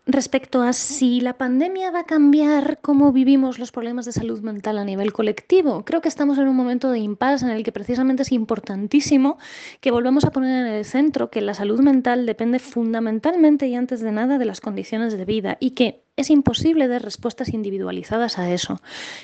respecto 0.06 0.62
a 0.62 0.74
si 0.74 1.20
la 1.20 1.34
pandemia 1.34 1.90
va 1.90 2.02
a 2.02 2.06
cambiar 2.06 2.80
cómo 2.82 3.12
vivimos 3.12 3.58
los 3.58 3.72
problemas 3.72 4.06
de 4.06 4.12
salud 4.12 4.42
mental 4.42 4.78
a 4.78 4.86
nivel 4.86 5.12
colectivo. 5.12 5.84
Creo 5.84 6.02
que 6.02 6.10
estamos 6.10 6.38
en 6.38 6.48
un 6.48 6.56
momento 6.56 6.92
de 6.92 7.00
impasse 7.00 7.46
en 7.46 7.52
el 7.52 7.64
que 7.64 7.72
precisamente 7.72 8.22
es 8.24 8.32
importantísimo 8.32 9.40
que 9.82 9.92
volvamos 9.92 10.24
a 10.24 10.32
poner 10.32 10.68
en 10.68 10.74
el 10.74 10.86
centro 10.86 11.32
que 11.32 11.42
la 11.42 11.56
salud 11.56 11.80
mental 11.80 12.26
depende 12.26 12.60
fundamentalmente 12.60 13.68
y 13.68 13.76
antes 13.76 14.02
de 14.02 14.12
nada 14.12 14.38
de 14.38 14.46
las 14.46 14.62
condiciones 14.62 15.18
de 15.18 15.26
vida 15.26 15.58
y 15.60 15.72
que 15.72 16.04
es 16.18 16.30
imposible 16.30 16.88
dar 16.88 17.04
respuestas 17.04 17.50
individualizadas 17.50 18.38
a 18.38 18.52
eso. 18.52 18.80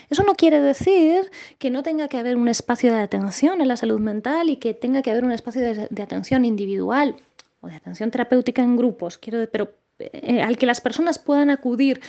Eso 0.10 0.24
no 0.24 0.34
quiere 0.34 0.62
decir 0.62 1.32
que 1.58 1.70
no 1.70 1.84
tenga 1.84 2.08
que 2.08 2.18
haber 2.18 2.36
un 2.36 2.48
espacio 2.48 2.92
de 2.94 3.02
atención 3.02 3.62
en 3.62 3.68
la 3.68 3.78
salud 3.78 4.00
mental 4.00 4.50
y 4.50 4.58
que 4.58 4.74
tenga 4.74 5.02
que 5.02 5.12
haber 5.12 5.24
un 5.24 5.32
espacio 5.32 5.62
de, 5.62 6.04
atención 6.04 6.44
individual 6.44 7.16
o 7.62 7.68
de 7.68 7.76
atención 7.76 8.12
terapéutica 8.12 8.64
en 8.64 8.76
grupos, 8.76 9.18
quiero, 9.18 9.48
pero 9.50 9.76
eh, 10.02 10.42
al 10.42 10.58
que 10.58 10.66
las 10.66 10.82
personas 10.82 11.20
puedan 11.20 11.50
acudir 11.50 12.02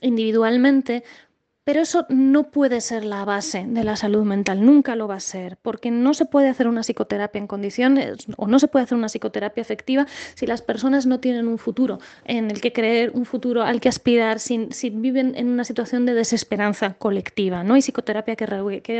individualmente 0.00 1.04
pero 1.64 1.80
eso 1.80 2.04
no 2.10 2.50
puede 2.50 2.82
ser 2.82 3.04
la 3.04 3.24
base 3.24 3.64
de 3.66 3.84
la 3.84 3.96
salud 3.96 4.22
mental, 4.24 4.64
nunca 4.64 4.96
lo 4.96 5.08
va 5.08 5.16
a 5.16 5.20
ser, 5.20 5.56
porque 5.62 5.90
no 5.90 6.12
se 6.12 6.26
puede 6.26 6.48
hacer 6.48 6.68
una 6.68 6.82
psicoterapia 6.82 7.38
en 7.38 7.46
condiciones 7.46 8.26
o 8.36 8.46
no 8.46 8.58
se 8.58 8.68
puede 8.68 8.84
hacer 8.84 8.98
una 8.98 9.08
psicoterapia 9.08 9.62
efectiva 9.62 10.06
si 10.34 10.46
las 10.46 10.60
personas 10.60 11.06
no 11.06 11.20
tienen 11.20 11.48
un 11.48 11.56
futuro 11.56 12.00
en 12.26 12.50
el 12.50 12.60
que 12.60 12.74
creer, 12.74 13.12
un 13.14 13.24
futuro 13.24 13.62
al 13.62 13.80
que 13.80 13.88
aspirar, 13.88 14.40
si, 14.40 14.68
viven 14.90 15.34
en 15.36 15.48
una 15.48 15.64
situación 15.64 16.04
de 16.04 16.12
desesperanza 16.12 16.94
colectiva. 16.94 17.64
No 17.64 17.74
hay 17.74 17.80
psicoterapia 17.80 18.36
que, 18.36 18.46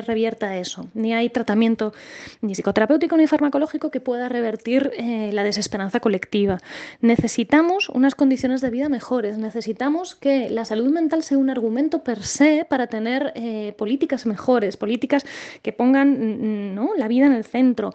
revierta 0.01 0.57
eso, 0.57 0.89
ni 0.95 1.13
hay 1.13 1.29
tratamiento 1.29 1.93
ni 2.41 2.55
psicoterapéutico 2.55 3.17
ni 3.19 3.27
farmacológico 3.27 3.91
que 3.91 4.01
pueda 4.01 4.31
revertir 4.31 4.91
eh, 4.97 5.31
la 5.35 5.45
desesperanza 5.45 6.01
colectiva. 6.01 6.59
Necesitamos 7.03 7.91
unas 7.91 8.15
condiciones 8.15 8.63
de 8.63 8.71
vida 8.71 8.89
mejores, 8.89 9.37
necesitamos 9.37 10.15
que 10.15 10.49
la 10.49 10.65
salud 10.65 10.91
mental 10.91 11.23
sea 11.23 11.37
un 11.37 11.51
argumento 11.51 12.03
per 12.03 12.23
se 12.23 12.54
para 12.69 12.87
tener 12.87 13.33
eh, 13.35 13.75
políticas 13.77 14.27
mejores, 14.27 14.77
políticas 14.77 15.27
que 15.63 15.73
pongan 15.73 16.77
la 16.97 17.09
vida 17.09 17.27
en 17.27 17.33
el 17.33 17.45
centro, 17.45 17.93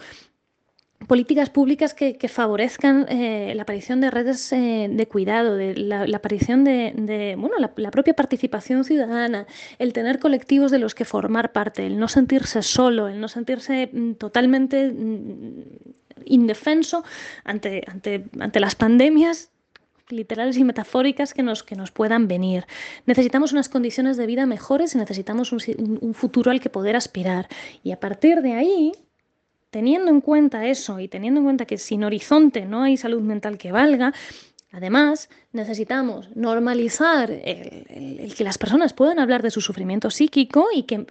políticas 1.08 1.50
públicas 1.50 1.94
que, 1.94 2.28
favorezcan 2.28 3.06
eh, 3.10 3.54
la 3.56 3.63
aparición 3.63 4.01
de 4.01 4.12
redes 4.12 4.51
eh, 4.51 4.88
de 4.92 5.08
cuidado, 5.08 5.58
la, 5.58 6.06
aparición 6.16 6.63
de, 6.63 7.36
bueno, 7.38 7.58
la, 7.58 7.72
la, 7.75 7.92
propia 7.92 8.13
participación 8.13 8.84
ciudadana, 8.84 9.48
el 9.80 9.94
tener 9.94 10.20
colectivos 10.20 10.72
de 10.72 10.80
los 10.80 10.94
que 10.96 11.06
formar 11.06 11.51
parte, 11.51 11.86
el 11.86 11.98
no 11.98 12.08
sentirse 12.08 12.62
solo, 12.62 13.08
el 13.08 13.20
no 13.20 13.28
sentirse 13.28 13.89
mm, 13.92 14.13
totalmente 14.13 14.92
mm, 14.92 15.63
indefenso 16.25 17.04
ante, 17.44 17.84
ante, 17.88 18.25
ante 18.39 18.60
las 18.60 18.75
pandemias 18.75 19.51
literales 20.12 20.58
y 20.58 20.63
metafóricas 20.63 21.34
que 21.34 21.44
nos, 21.44 21.63
que 21.63 21.75
nos 21.75 21.92
puedan 21.92 22.28
venir. 22.28 22.66
Necesitamos 23.06 23.51
unas 23.51 23.70
condiciones 23.70 24.18
de 24.18 24.25
vida 24.25 24.46
mejores 24.46 24.96
y 24.96 24.98
necesitamos 24.98 25.51
un, 25.51 26.13
futuro 26.13 26.51
al 26.51 26.60
que 26.60 26.70
poder 26.70 26.96
aspirar. 26.96 27.48
Y 27.84 27.92
a 27.92 28.00
partir 28.00 28.42
de 28.42 28.54
ahí, 28.54 28.92
teniendo 29.70 30.12
en 30.12 30.22
cuenta 30.22 30.68
eso 30.68 31.00
y 31.00 31.08
teniendo 31.08 31.39
en 31.39 31.46
cuenta 31.46 31.66
que 31.66 31.78
sin 31.78 32.04
horizonte 32.04 32.66
no 32.66 32.84
hay 32.84 32.98
salud 32.98 33.22
mental 33.22 33.58
que 33.58 33.72
valga, 33.72 34.13
Además, 34.72 35.30
necesitamos 35.51 36.30
normalizar 36.36 37.32
el, 37.32 38.34
que 38.36 38.44
las 38.44 38.60
personas 38.60 38.94
puedan 38.94 39.18
hablar 39.18 39.42
de 39.42 39.50
su 39.50 39.62
sufrimiento 39.62 40.12
psíquico 40.12 40.68
y 40.72 40.84
que 40.84 41.08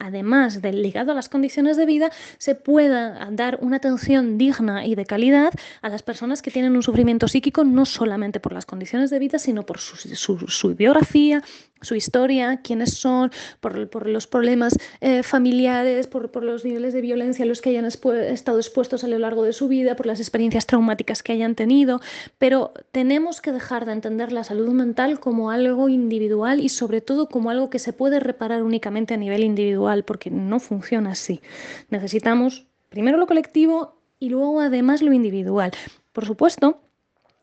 además 0.00 0.60
del 0.60 0.82
ligado 0.82 1.12
a 1.12 1.14
las 1.14 1.28
condiciones 1.28 1.76
de 1.76 1.86
vida, 1.86 2.10
se 2.38 2.56
pueda 2.56 3.28
dar 3.30 3.58
una 3.60 3.76
atención 3.76 4.38
digna 4.38 4.84
y 4.84 4.96
de 4.96 5.06
calidad 5.06 5.52
a 5.82 5.88
las 5.88 6.02
personas 6.02 6.42
que 6.42 6.50
tienen 6.50 6.74
un 6.74 6.82
sufrimiento 6.82 7.28
psíquico, 7.28 7.62
no 7.62 7.86
solamente 7.86 8.40
por 8.40 8.52
las 8.52 8.66
condiciones 8.66 9.10
de 9.10 9.18
vida, 9.18 9.38
sino 9.38 9.64
por 9.64 9.78
su, 9.78 10.74
biografía, 10.74 11.42
su 11.80 11.94
historia, 11.94 12.60
quiénes 12.62 12.94
son, 12.94 13.30
por, 13.60 14.06
los 14.06 14.26
problemas 14.26 14.76
eh, 15.00 15.22
familiares, 15.22 16.06
por, 16.06 16.42
los 16.42 16.64
niveles 16.64 16.92
de 16.94 17.00
violencia 17.00 17.44
a 17.44 17.48
los 17.48 17.60
que 17.60 17.70
hayan 17.70 17.84
estado 17.84 18.58
expuestos 18.58 19.04
a 19.04 19.08
lo 19.08 19.18
largo 19.18 19.44
de 19.44 19.52
su 19.52 19.68
vida, 19.68 19.96
por 19.96 20.06
las 20.06 20.20
experiencias 20.20 20.66
traumáticas 20.66 21.22
que 21.22 21.32
hayan 21.32 21.54
tenido. 21.54 22.00
Pero 22.38 22.72
tenemos 22.92 23.40
que 23.40 23.52
dejar 23.52 23.86
de 23.86 23.92
entender 23.92 24.32
la 24.32 24.44
salud 24.44 24.68
mental 24.70 25.20
como 25.20 25.50
algo 25.50 25.88
individual 25.88 26.60
y 26.60 26.68
sobre 26.68 27.00
todo 27.00 27.28
como 27.28 27.50
algo 27.50 27.70
que 27.70 27.78
se 27.78 27.92
puede 27.92 28.20
reparar 28.20 28.62
únicamente 28.62 29.14
a 29.14 29.16
nivel 29.16 29.44
individual, 29.44 30.04
porque 30.04 30.30
no 30.30 30.60
funciona 30.60 31.12
así. 31.12 31.40
Necesitamos 31.88 32.66
primero 32.88 33.18
lo 33.18 33.26
colectivo 33.26 34.00
y 34.18 34.28
luego 34.28 34.60
además 34.60 35.02
lo 35.02 35.12
individual. 35.12 35.72
Por 36.12 36.26
supuesto, 36.26 36.82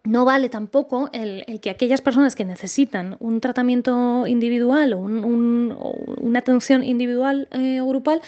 no 0.08 0.26
vale 0.26 0.50
tampoco 0.50 1.10
el, 1.12 1.60
que 1.62 1.70
aquellas 1.70 2.02
personas 2.02 2.36
que 2.36 2.46
necesitan 2.46 3.18
un 3.20 3.42
tratamiento 3.42 4.26
individual 4.26 4.94
o, 4.94 5.00
una 5.00 6.40
atención 6.40 6.84
individual 6.84 7.48
eh, 7.52 7.82
o 7.82 7.88
grupal 7.88 8.22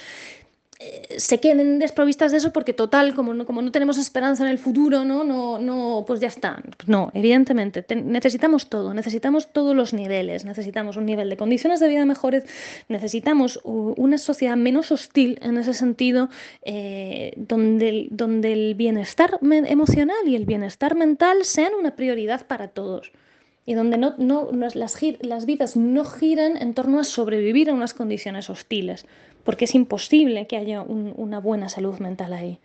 se 1.17 1.39
queden 1.41 1.77
desprovistas 1.77 2.31
de 2.31 2.38
eso 2.38 2.53
porque 2.53 2.71
total, 2.74 3.13
como 3.13 3.33
no, 3.33 3.45
como 3.45 3.62
no 3.62 3.71
tenemos 3.71 3.98
esperanza 3.98 4.43
en 4.45 4.50
el 4.50 4.57
futuro, 4.57 5.03
¿no? 5.03 5.25
No, 5.25 5.59
no, 5.59 6.05
pues 6.07 6.21
ya 6.21 6.29
está. 6.29 6.63
No, 6.88 7.12
evidentemente, 7.13 7.86
necesitamos 7.95 8.69
todo, 8.69 8.93
necesitamos 8.93 9.51
todos 9.51 9.75
los 9.75 9.93
niveles, 9.93 10.45
necesitamos 10.45 10.95
un 10.95 11.05
nivel 11.05 11.29
de 11.29 11.36
condiciones 11.36 11.81
de 11.81 11.89
vida 11.89 12.05
mejores, 12.05 12.45
necesitamos 12.88 13.59
una 13.63 14.17
sociedad 14.17 14.55
menos 14.55 14.91
hostil 14.93 15.38
en 15.41 15.57
ese 15.57 15.74
sentido, 15.74 16.29
eh, 16.62 17.33
donde, 17.36 18.07
donde 18.12 18.53
el 18.53 18.75
bienestar 18.75 19.38
emocional 19.41 20.27
y 20.27 20.36
el 20.38 20.45
bienestar 20.45 20.95
mental 20.95 21.43
sean 21.43 21.74
una 21.77 21.95
prioridad 21.95 22.48
para 22.48 22.69
todos 22.69 23.12
y 23.69 23.75
donde 23.75 23.99
las, 23.99 25.45
vidas 25.45 25.77
no 25.77 26.03
giran 26.03 26.57
en 26.57 26.73
torno 26.73 26.99
a 26.99 27.03
sobrevivir 27.03 27.69
a 27.69 27.73
unas 27.75 27.93
condiciones 27.93 28.49
hostiles 28.49 29.05
porque 29.43 29.65
es 29.65 29.75
imposible 29.75 30.47
que 30.47 30.57
haya 30.57 30.81
una 30.81 31.39
buena 31.39 31.69
salud 31.69 31.99
mental 31.99 32.33
ahí. 32.33 32.59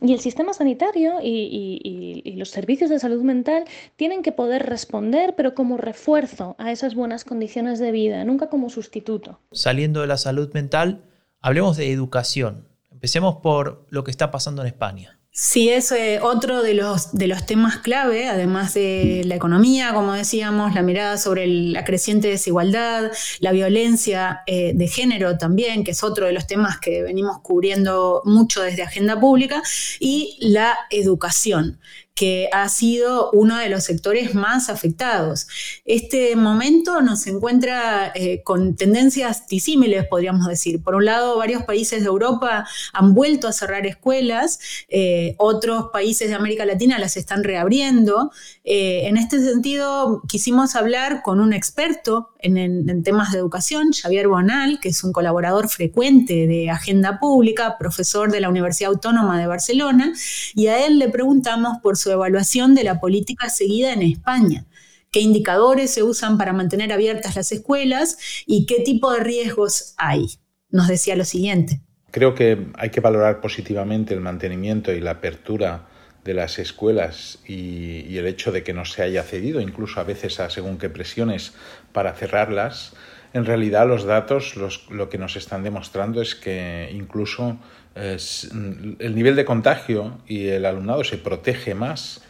Y 0.00 0.12
el 0.12 0.20
sistema 0.20 0.52
sanitario 0.52 1.14
y, 1.20 2.34
los 2.36 2.50
servicios 2.50 2.88
de 2.88 3.00
salud 3.00 3.22
mental 3.22 3.64
tienen 3.96 4.22
que 4.22 4.30
poder 4.30 4.64
responder, 4.66 5.34
pero 5.36 5.56
como 5.56 5.76
refuerzo 5.76 6.54
a 6.58 6.70
esas 6.70 6.94
buenas 6.94 7.24
condiciones 7.24 7.80
de 7.80 7.90
vida, 7.90 8.24
nunca 8.24 8.48
como 8.48 8.70
sustituto. 8.70 9.40
Saliendo 9.50 10.02
de 10.02 10.06
la 10.06 10.18
salud 10.18 10.52
mental, 10.54 11.02
hablemos 11.40 11.76
de 11.76 11.90
educación. 11.90 12.68
Empecemos 12.92 13.36
por 13.42 13.86
lo 13.90 14.04
que 14.04 14.12
está 14.12 14.30
pasando 14.30 14.62
en 14.62 14.68
España. 14.68 15.18
Sí, 15.36 15.68
es 15.68 15.90
eh, 15.90 16.20
otro 16.22 16.62
de 16.62 16.74
los, 16.74 17.12
de 17.12 17.26
los 17.26 17.44
temas 17.44 17.78
clave, 17.78 18.28
además 18.28 18.72
de 18.72 19.22
la 19.24 19.34
economía, 19.34 19.92
como 19.92 20.12
decíamos, 20.12 20.76
la 20.76 20.82
mirada 20.82 21.18
sobre 21.18 21.48
la 21.48 21.84
creciente 21.84 22.28
desigualdad, 22.28 23.10
la 23.40 23.50
violencia 23.50 24.42
eh, 24.46 24.74
de 24.76 24.86
género 24.86 25.36
también, 25.36 25.82
que 25.82 25.90
es 25.90 26.04
otro 26.04 26.26
de 26.26 26.32
los 26.32 26.46
temas 26.46 26.78
que 26.78 27.02
venimos 27.02 27.40
cubriendo 27.40 28.22
mucho 28.24 28.62
desde 28.62 28.84
Agenda 28.84 29.18
Pública, 29.18 29.60
y 29.98 30.36
la 30.38 30.76
educación 30.90 31.80
que 32.14 32.48
ha 32.52 32.68
sido 32.68 33.30
uno 33.32 33.58
de 33.58 33.68
los 33.68 33.84
sectores 33.84 34.34
más 34.34 34.68
afectados. 34.68 35.48
Este 35.84 36.36
momento 36.36 37.02
nos 37.02 37.26
encuentra 37.26 38.12
eh, 38.14 38.42
con 38.44 38.76
tendencias 38.76 39.48
disímiles, 39.48 40.06
podríamos 40.06 40.46
decir. 40.46 40.82
Por 40.82 40.94
un 40.94 41.04
lado, 41.04 41.36
varios 41.36 41.64
países 41.64 42.02
de 42.02 42.06
Europa 42.06 42.66
han 42.92 43.14
vuelto 43.14 43.48
a 43.48 43.52
cerrar 43.52 43.84
escuelas, 43.86 44.60
eh, 44.88 45.34
otros 45.38 45.86
países 45.92 46.28
de 46.28 46.34
América 46.34 46.64
Latina 46.64 46.98
las 46.98 47.16
están 47.16 47.42
reabriendo. 47.42 48.30
Eh, 48.62 49.08
en 49.08 49.16
este 49.16 49.42
sentido, 49.42 50.22
quisimos 50.28 50.76
hablar 50.76 51.22
con 51.22 51.40
un 51.40 51.52
experto 51.52 52.33
en, 52.44 53.02
temas 53.02 53.32
de 53.32 53.38
educación, 53.38 53.92
Xavier 53.92 54.28
Bonal, 54.28 54.78
que 54.80 54.90
es 54.90 55.02
un 55.02 55.12
colaborador 55.12 55.68
frecuente 55.68 56.46
de 56.46 56.70
Agenda 56.70 57.18
Pública, 57.18 57.76
profesor 57.78 58.30
de 58.30 58.40
la 58.40 58.48
Universidad 58.48 58.92
Autónoma 58.92 59.40
de 59.40 59.46
Barcelona, 59.46 60.12
y 60.54 60.66
a 60.66 60.86
él 60.86 60.98
le 60.98 61.08
preguntamos 61.08 61.78
por 61.82 61.96
su 61.96 62.10
evaluación 62.10 62.74
de 62.74 62.84
la 62.84 63.00
política 63.00 63.48
seguida 63.48 63.92
en 63.92 64.02
España 64.02 64.66
qué 65.10 65.20
indicadores 65.20 65.92
se 65.92 66.02
usan 66.02 66.36
para 66.38 66.52
mantener 66.52 66.92
abiertas 66.92 67.36
las 67.36 67.52
escuelas 67.52 68.18
y 68.46 68.66
qué 68.66 68.80
tipo 68.80 69.12
de 69.12 69.20
riesgos 69.20 69.94
hay. 69.96 70.26
Nos 70.70 70.88
decía 70.88 71.14
lo 71.14 71.24
siguiente. 71.24 71.80
Creo 72.10 72.34
que 72.34 72.66
hay 72.74 72.90
que 72.90 72.98
valorar 72.98 73.40
positivamente 73.40 74.12
el 74.12 74.20
mantenimiento 74.20 74.92
y 74.92 75.00
la 75.00 75.12
apertura 75.12 75.86
de 76.24 76.34
las 76.34 76.58
escuelas 76.58 77.38
y, 77.46 78.16
el 78.16 78.26
hecho 78.26 78.52
de 78.52 78.62
que 78.62 78.72
no 78.72 78.84
se 78.84 79.02
haya 79.02 79.22
cedido, 79.22 79.60
incluso 79.60 80.00
a 80.00 80.04
veces 80.04 80.40
a 80.40 80.50
según 80.50 80.78
qué 80.78 80.88
presiones 80.88 81.52
para 81.92 82.14
cerrarlas, 82.14 82.94
en 83.32 83.44
realidad 83.44 83.86
los 83.86 84.04
datos 84.04 84.54
lo 84.90 85.08
que 85.08 85.18
nos 85.18 85.36
están 85.36 85.64
demostrando 85.64 86.22
es 86.22 86.34
que 86.34 86.88
incluso 86.92 87.58
el 87.96 89.14
nivel 89.14 89.36
de 89.36 89.44
contagio 89.44 90.18
y 90.26 90.46
el 90.48 90.64
alumnado 90.64 91.04
se 91.04 91.18
protege 91.18 91.74
más 91.74 92.22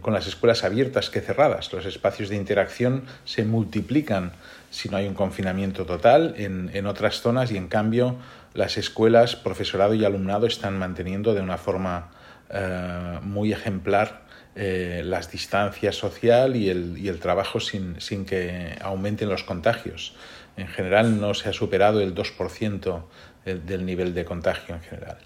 con 0.00 0.12
las 0.12 0.26
escuelas 0.26 0.64
abiertas 0.64 1.10
que 1.10 1.20
cerradas. 1.20 1.72
Los 1.72 1.86
espacios 1.86 2.28
de 2.28 2.36
interacción 2.36 3.04
se 3.24 3.44
multiplican 3.44 4.32
si 4.70 4.88
no 4.88 4.96
hay 4.96 5.06
un 5.06 5.14
confinamiento 5.14 5.84
total 5.84 6.34
en, 6.38 6.86
otras 6.86 7.20
zonas 7.20 7.52
y 7.52 7.56
en 7.56 7.68
cambio 7.68 8.16
las 8.54 8.78
escuelas, 8.78 9.36
profesorado 9.36 9.94
y 9.94 10.04
alumnado 10.04 10.46
están 10.46 10.78
manteniendo 10.78 11.34
de 11.34 11.40
una 11.40 11.58
forma 11.58 12.10
eh, 12.52 13.18
muy 13.22 13.52
ejemplar 13.52 14.22
eh, 14.56 15.02
las 15.04 15.30
distancias 15.30 15.96
social 15.96 16.56
y 16.56 16.68
el, 16.68 17.18
trabajo 17.20 17.60
sin, 17.60 18.00
sin, 18.00 18.24
que 18.24 18.76
aumenten 18.80 19.28
los 19.28 19.44
contagios. 19.44 20.14
En 20.56 20.66
general 20.68 21.20
no 21.20 21.34
se 21.34 21.48
ha 21.48 21.52
superado 21.52 22.00
el 22.00 22.14
2% 22.14 23.04
del 23.44 23.86
nivel 23.86 24.12
de 24.12 24.24
contagio 24.24 24.74
en 24.74 24.82
general. 24.82 25.18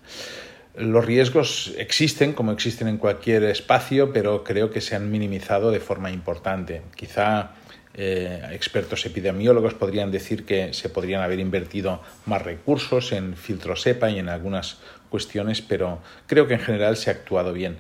Los 0.77 1.05
riesgos 1.05 1.73
existen, 1.79 2.33
como 2.33 2.53
existen 2.53 2.89
en 2.89 2.99
cualquier 2.99 3.45
espacio, 3.45 4.13
pero 4.13 4.45
creo 4.45 4.71
que 4.71 4.81
se 4.81 4.97
han 4.97 5.11
minimizado 5.11 5.71
de 5.71 5.81
forma 5.81 6.11
importante. 6.11 6.83
Quizá 6.97 7.53
eh, 7.97 8.43
expertos 8.51 9.07
epidemiólogos 9.07 9.75
podrían 9.75 10.11
decir 10.11 10.45
que 10.45 10.75
se 10.75 10.89
podrían 10.89 11.23
haber 11.23 11.39
invertido 11.39 12.03
más 12.27 12.43
recursos 12.43 13.13
en 13.13 13.37
filtros 13.37 13.87
EPA 13.87 14.11
y 14.11 14.19
en 14.19 14.29
algunas 14.29 14.79
cuestiones, 15.15 15.63
pero 15.63 16.01
creo 16.27 16.49
que 16.49 16.55
en 16.55 16.61
general 16.61 16.97
se 16.97 17.09
ha 17.09 17.13
actuado 17.13 17.53
bien. 17.53 17.77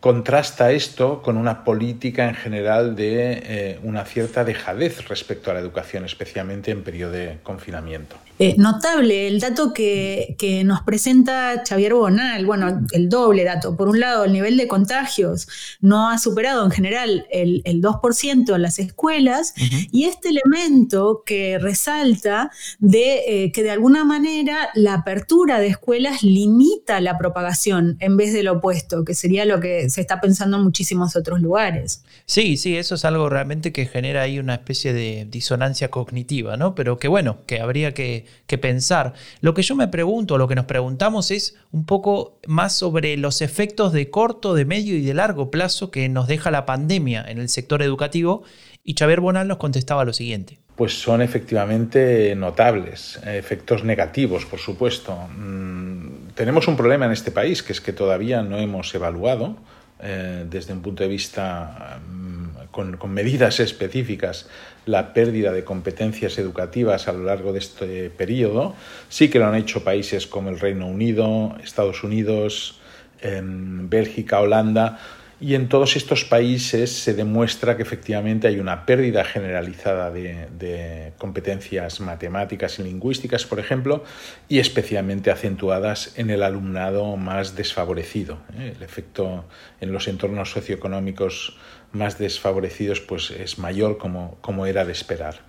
Contrasta 0.00 0.72
esto 0.72 1.20
con 1.20 1.36
una 1.36 1.62
política 1.62 2.26
en 2.26 2.34
general 2.34 2.96
de 2.96 3.32
eh, 3.44 3.78
una 3.82 4.06
cierta 4.06 4.44
dejadez 4.44 5.06
respecto 5.06 5.50
a 5.50 5.54
la 5.54 5.60
educación, 5.60 6.06
especialmente 6.06 6.70
en 6.70 6.82
periodo 6.82 7.12
de 7.12 7.36
confinamiento. 7.42 8.16
Eh, 8.42 8.54
notable 8.56 9.28
el 9.28 9.38
dato 9.38 9.74
que, 9.74 10.34
nos 10.64 10.80
presenta 10.80 11.62
Xavier 11.68 11.92
Bonal, 11.92 12.46
bueno, 12.46 12.86
el 12.92 13.10
doble 13.10 13.44
dato. 13.44 13.76
Por 13.76 13.88
un 13.88 14.00
lado, 14.00 14.24
el 14.24 14.32
nivel 14.32 14.56
de 14.56 14.66
contagios 14.66 15.46
no 15.82 16.08
ha 16.08 16.16
superado 16.16 16.64
en 16.64 16.70
general 16.70 17.26
el, 17.30 17.62
2% 17.62 18.54
en 18.54 18.62
las 18.62 18.78
escuelas 18.78 19.52
y 19.92 20.04
este 20.04 20.30
elemento 20.30 21.22
que 21.26 21.58
resalta 21.58 22.50
de 22.78 23.44
eh, 23.44 23.52
que 23.52 23.62
de 23.62 23.72
alguna 23.72 24.04
manera 24.04 24.70
la 24.74 24.94
apertura 24.94 25.60
de 25.60 25.66
escuelas 25.66 26.22
limita 26.22 26.98
la 27.02 27.18
propagación 27.18 27.98
en 28.00 28.16
vez 28.16 28.32
de 28.32 28.42
lo 28.42 28.54
opuesto, 28.54 29.04
que 29.04 29.14
sería 29.14 29.44
lo 29.44 29.60
que 29.60 29.90
se 29.90 30.00
está 30.00 30.18
pensando 30.18 30.56
en 30.56 30.62
muchísimos 30.62 31.14
otros 31.14 31.42
lugares. 31.42 32.04
Sí, 32.24 32.56
sí, 32.56 32.78
eso 32.78 32.94
es 32.94 33.04
algo 33.04 33.28
realmente 33.28 33.70
que 33.70 33.84
genera 33.84 34.22
ahí 34.22 34.38
una 34.38 34.54
especie 34.54 34.94
de 34.94 35.26
disonancia 35.30 35.90
cognitiva, 35.90 36.56
¿no? 36.56 36.74
Pero 36.74 36.98
que 36.98 37.08
bueno, 37.08 37.38
que 37.46 37.60
habría 37.60 37.92
que 37.92 38.29
que 38.46 38.58
pensar. 38.58 39.14
Lo 39.40 39.54
que 39.54 39.62
yo 39.62 39.76
me 39.76 39.88
pregunto, 39.88 40.38
lo 40.38 40.48
que 40.48 40.54
nos 40.54 40.64
preguntamos 40.64 41.30
es 41.30 41.56
un 41.72 41.84
poco 41.84 42.38
más 42.46 42.74
sobre 42.74 43.16
los 43.16 43.42
efectos 43.42 43.92
de 43.92 44.10
corto, 44.10 44.54
de 44.54 44.64
medio 44.64 44.96
y 44.96 45.02
de 45.02 45.14
largo 45.14 45.50
plazo 45.50 45.90
que 45.90 46.08
nos 46.08 46.26
deja 46.26 46.50
la 46.50 46.66
pandemia 46.66 47.24
en 47.28 47.38
el 47.38 47.48
sector 47.48 47.82
educativo. 47.82 48.42
Y 48.82 48.94
Xavier 48.94 49.20
Bonal 49.20 49.48
nos 49.48 49.58
contestaba 49.58 50.04
lo 50.04 50.12
siguiente. 50.12 50.58
Pues 50.76 50.98
son 50.98 51.20
efectivamente 51.20 52.34
notables, 52.34 53.20
efectos 53.26 53.84
negativos, 53.84 54.46
por 54.46 54.58
supuesto. 54.58 55.14
Mm, 55.36 56.30
tenemos 56.34 56.68
un 56.68 56.76
problema 56.76 57.04
en 57.04 57.12
este 57.12 57.30
país, 57.30 57.62
que 57.62 57.72
es 57.72 57.82
que 57.82 57.92
todavía 57.92 58.42
no 58.42 58.56
hemos 58.56 58.94
evaluado 58.94 59.56
eh, 60.02 60.46
desde 60.48 60.72
un 60.72 60.80
punto 60.80 61.02
de 61.02 61.10
vista 61.10 62.00
mm, 62.08 62.39
con, 62.70 62.98
medidas 63.12 63.60
específicas 63.60 64.48
la 64.86 65.12
pérdida 65.12 65.52
de 65.52 65.64
competencias 65.64 66.38
educativas 66.38 67.08
a 67.08 67.12
lo 67.12 67.24
largo 67.24 67.52
de 67.52 67.58
este 67.58 68.10
periodo. 68.10 68.74
Sí 69.08 69.28
que 69.28 69.38
lo 69.38 69.46
han 69.46 69.54
hecho 69.54 69.84
países 69.84 70.26
como 70.26 70.50
el 70.50 70.58
Reino 70.58 70.86
Unido, 70.86 71.56
Estados 71.62 72.02
Unidos, 72.02 72.80
em, 73.20 73.88
Bélgica, 73.88 74.40
Holanda, 74.40 74.98
y 75.42 75.54
en 75.54 75.70
todos 75.70 75.96
estos 75.96 76.26
países 76.26 76.92
se 76.92 77.14
demuestra 77.14 77.74
que 77.74 77.82
efectivamente 77.82 78.46
hay 78.46 78.60
una 78.60 78.84
pérdida 78.84 79.24
generalizada 79.24 80.10
de, 80.10 81.14
competencias 81.16 82.00
matemáticas 82.00 82.78
y 82.78 82.82
lingüísticas, 82.82 83.46
por 83.46 83.58
ejemplo, 83.58 84.04
y 84.48 84.58
especialmente 84.58 85.30
acentuadas 85.30 86.12
en 86.18 86.28
el 86.28 86.42
alumnado 86.42 87.16
más 87.16 87.56
desfavorecido. 87.56 88.38
¿eh? 88.58 88.74
El 88.76 88.82
efecto 88.82 89.46
en 89.80 89.92
los 89.92 90.08
entornos 90.08 90.50
socioeconómicos 90.50 91.56
más 91.92 92.18
desfavorecidos 92.18 93.00
pues, 93.00 93.30
es 93.30 93.58
mayor 93.58 93.98
como, 93.98 94.36
como 94.40 94.66
era 94.66 94.84
de 94.84 94.92
esperar. 94.92 95.40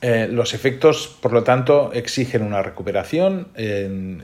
Eh, 0.00 0.28
los 0.30 0.52
efectos, 0.52 1.16
por 1.20 1.32
lo 1.32 1.44
tanto, 1.44 1.92
exigen 1.94 2.42
una 2.42 2.62
recuperación, 2.62 3.48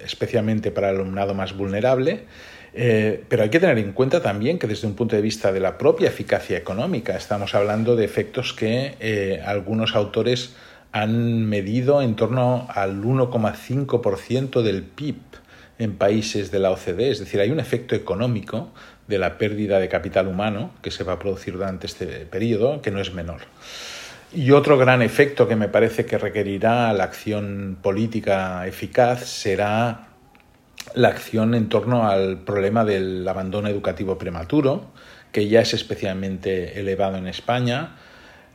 especialmente 0.05 0.71
para 0.71 0.91
el 0.91 0.97
alumnado 0.97 1.33
más 1.33 1.57
vulnerable, 1.57 2.27
eh, 2.73 3.25
pero 3.29 3.43
hay 3.43 3.51
que 3.51 3.59
tener 3.59 3.79
en 3.79 3.93
cuenta 3.93 4.23
también 4.23 4.59
que 4.59 4.67
desde 4.67 4.87
un 4.87 4.95
punto 4.95 5.17
de 5.17 5.23
vista 5.23 5.53
de 5.53 5.61
la 5.61 5.77
propia 5.77 6.09
eficacia 6.09 6.57
económica 6.57 7.17
estamos 7.17 7.55
hablando 7.55 7.97
de 7.97 8.05
efectos 8.05 8.53
que 8.53 8.95
eh, 9.01 9.43
algunos 9.45 9.97
autores 9.97 10.55
han 10.93 11.47
medido 11.47 12.03
en 12.03 12.15
torno 12.15 12.69
al 12.69 13.03
1,5% 13.03 14.63
del 14.63 14.83
PIB 14.83 15.17
en 15.81 15.97
países 15.97 16.51
de 16.51 16.59
la 16.59 16.71
OCDE. 16.71 17.11
Es 17.11 17.19
decir, 17.19 17.41
hay 17.41 17.51
un 17.51 17.59
efecto 17.59 17.95
económico 17.95 18.71
de 19.09 19.19
la 19.19 19.39
pérdida 19.39 19.81
de 19.81 19.89
capital 19.89 20.29
humano 20.29 20.73
que 20.83 20.91
se 20.91 21.05
va 21.05 21.15
a 21.15 21.19
producir 21.19 21.55
durante 21.55 21.87
este 21.87 22.07
periodo 22.27 22.83
que 22.83 22.91
no 22.91 23.01
es 23.01 23.15
menor. 23.15 23.41
Y 24.33 24.53
otro 24.53 24.77
gran 24.79 25.01
efecto 25.01 25.49
que 25.49 25.57
me 25.57 25.69
parece 25.69 26.05
que 26.05 26.19
requerirá 26.19 26.93
la 26.93 27.05
acción 27.05 27.79
política 27.83 28.67
eficaz 28.67 29.25
será 29.25 30.09
la 30.95 31.09
acción 31.09 31.55
en 31.55 31.69
torno 31.69 32.09
al 32.09 32.39
problema 32.39 32.85
del 32.85 33.27
abandono 33.27 33.69
educativo 33.69 34.19
prematuro, 34.19 34.93
que 35.33 35.49
ya 35.49 35.63
es 35.63 35.73
especialmente 35.73 36.79
elevado 36.79 37.17
en 37.17 37.27
España. 37.27 37.97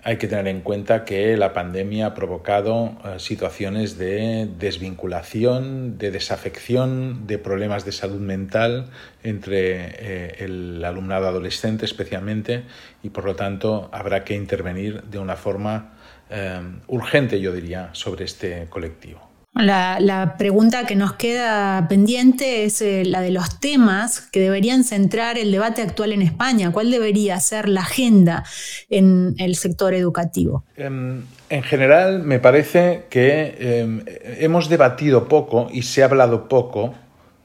Hay 0.07 0.17
que 0.17 0.27
tener 0.27 0.47
en 0.47 0.61
cuenta 0.61 1.03
que 1.03 1.35
la 1.35 1.51
pandemia 1.51 2.05
ha 2.05 2.13
provocado 2.13 2.95
eh, 3.03 3.17
situaciones 3.17 3.97
de 3.97 4.47
desvinculación, 4.59 5.97
de 5.97 6.11
desafección, 6.11 7.25
de 7.25 7.39
problemas 7.39 7.85
de 7.85 7.91
salud 7.91 8.19
mental 8.19 8.91
entre 9.23 9.95
eh, 9.97 10.35
el 10.45 10.85
alumnado 10.85 11.27
adolescente 11.27 11.85
especialmente 11.85 12.65
y 13.01 13.09
por 13.09 13.25
lo 13.25 13.35
tanto 13.35 13.89
habrá 13.91 14.23
que 14.23 14.35
intervenir 14.35 15.01
de 15.05 15.17
una 15.17 15.37
forma 15.37 15.95
eh, 16.29 16.61
urgente, 16.85 17.41
yo 17.41 17.51
diría, 17.51 17.89
sobre 17.93 18.25
este 18.25 18.67
colectivo. 18.69 19.24
La, 19.55 20.35
pregunta 20.37 20.85
que 20.85 20.97
nos 20.97 21.13
queda 21.13 21.87
pendiente 21.87 22.65
es 22.65 22.81
eh, 22.81 23.03
la 23.05 23.21
de 23.21 23.31
los 23.31 23.59
temas 23.61 24.19
que 24.19 24.41
deberían 24.41 24.83
centrar 24.83 25.37
el 25.37 25.49
debate 25.49 25.81
actual 25.81 26.11
en 26.11 26.21
España. 26.21 26.71
¿Cuál 26.73 26.91
debería 26.91 27.39
ser 27.39 27.69
la 27.69 27.81
agenda 27.81 28.43
en 28.89 29.33
el 29.37 29.55
sector 29.55 29.93
educativo? 29.93 30.65
Em, 30.75 31.23
en, 31.49 31.63
general, 31.63 32.21
me 32.23 32.39
parece 32.39 33.05
que 33.09 33.55
em, 33.59 34.03
hemos 34.39 34.67
debatido 34.67 35.29
poco 35.29 35.69
y 35.71 35.83
se 35.83 36.03
ha 36.03 36.05
hablado 36.05 36.49
poco 36.49 36.93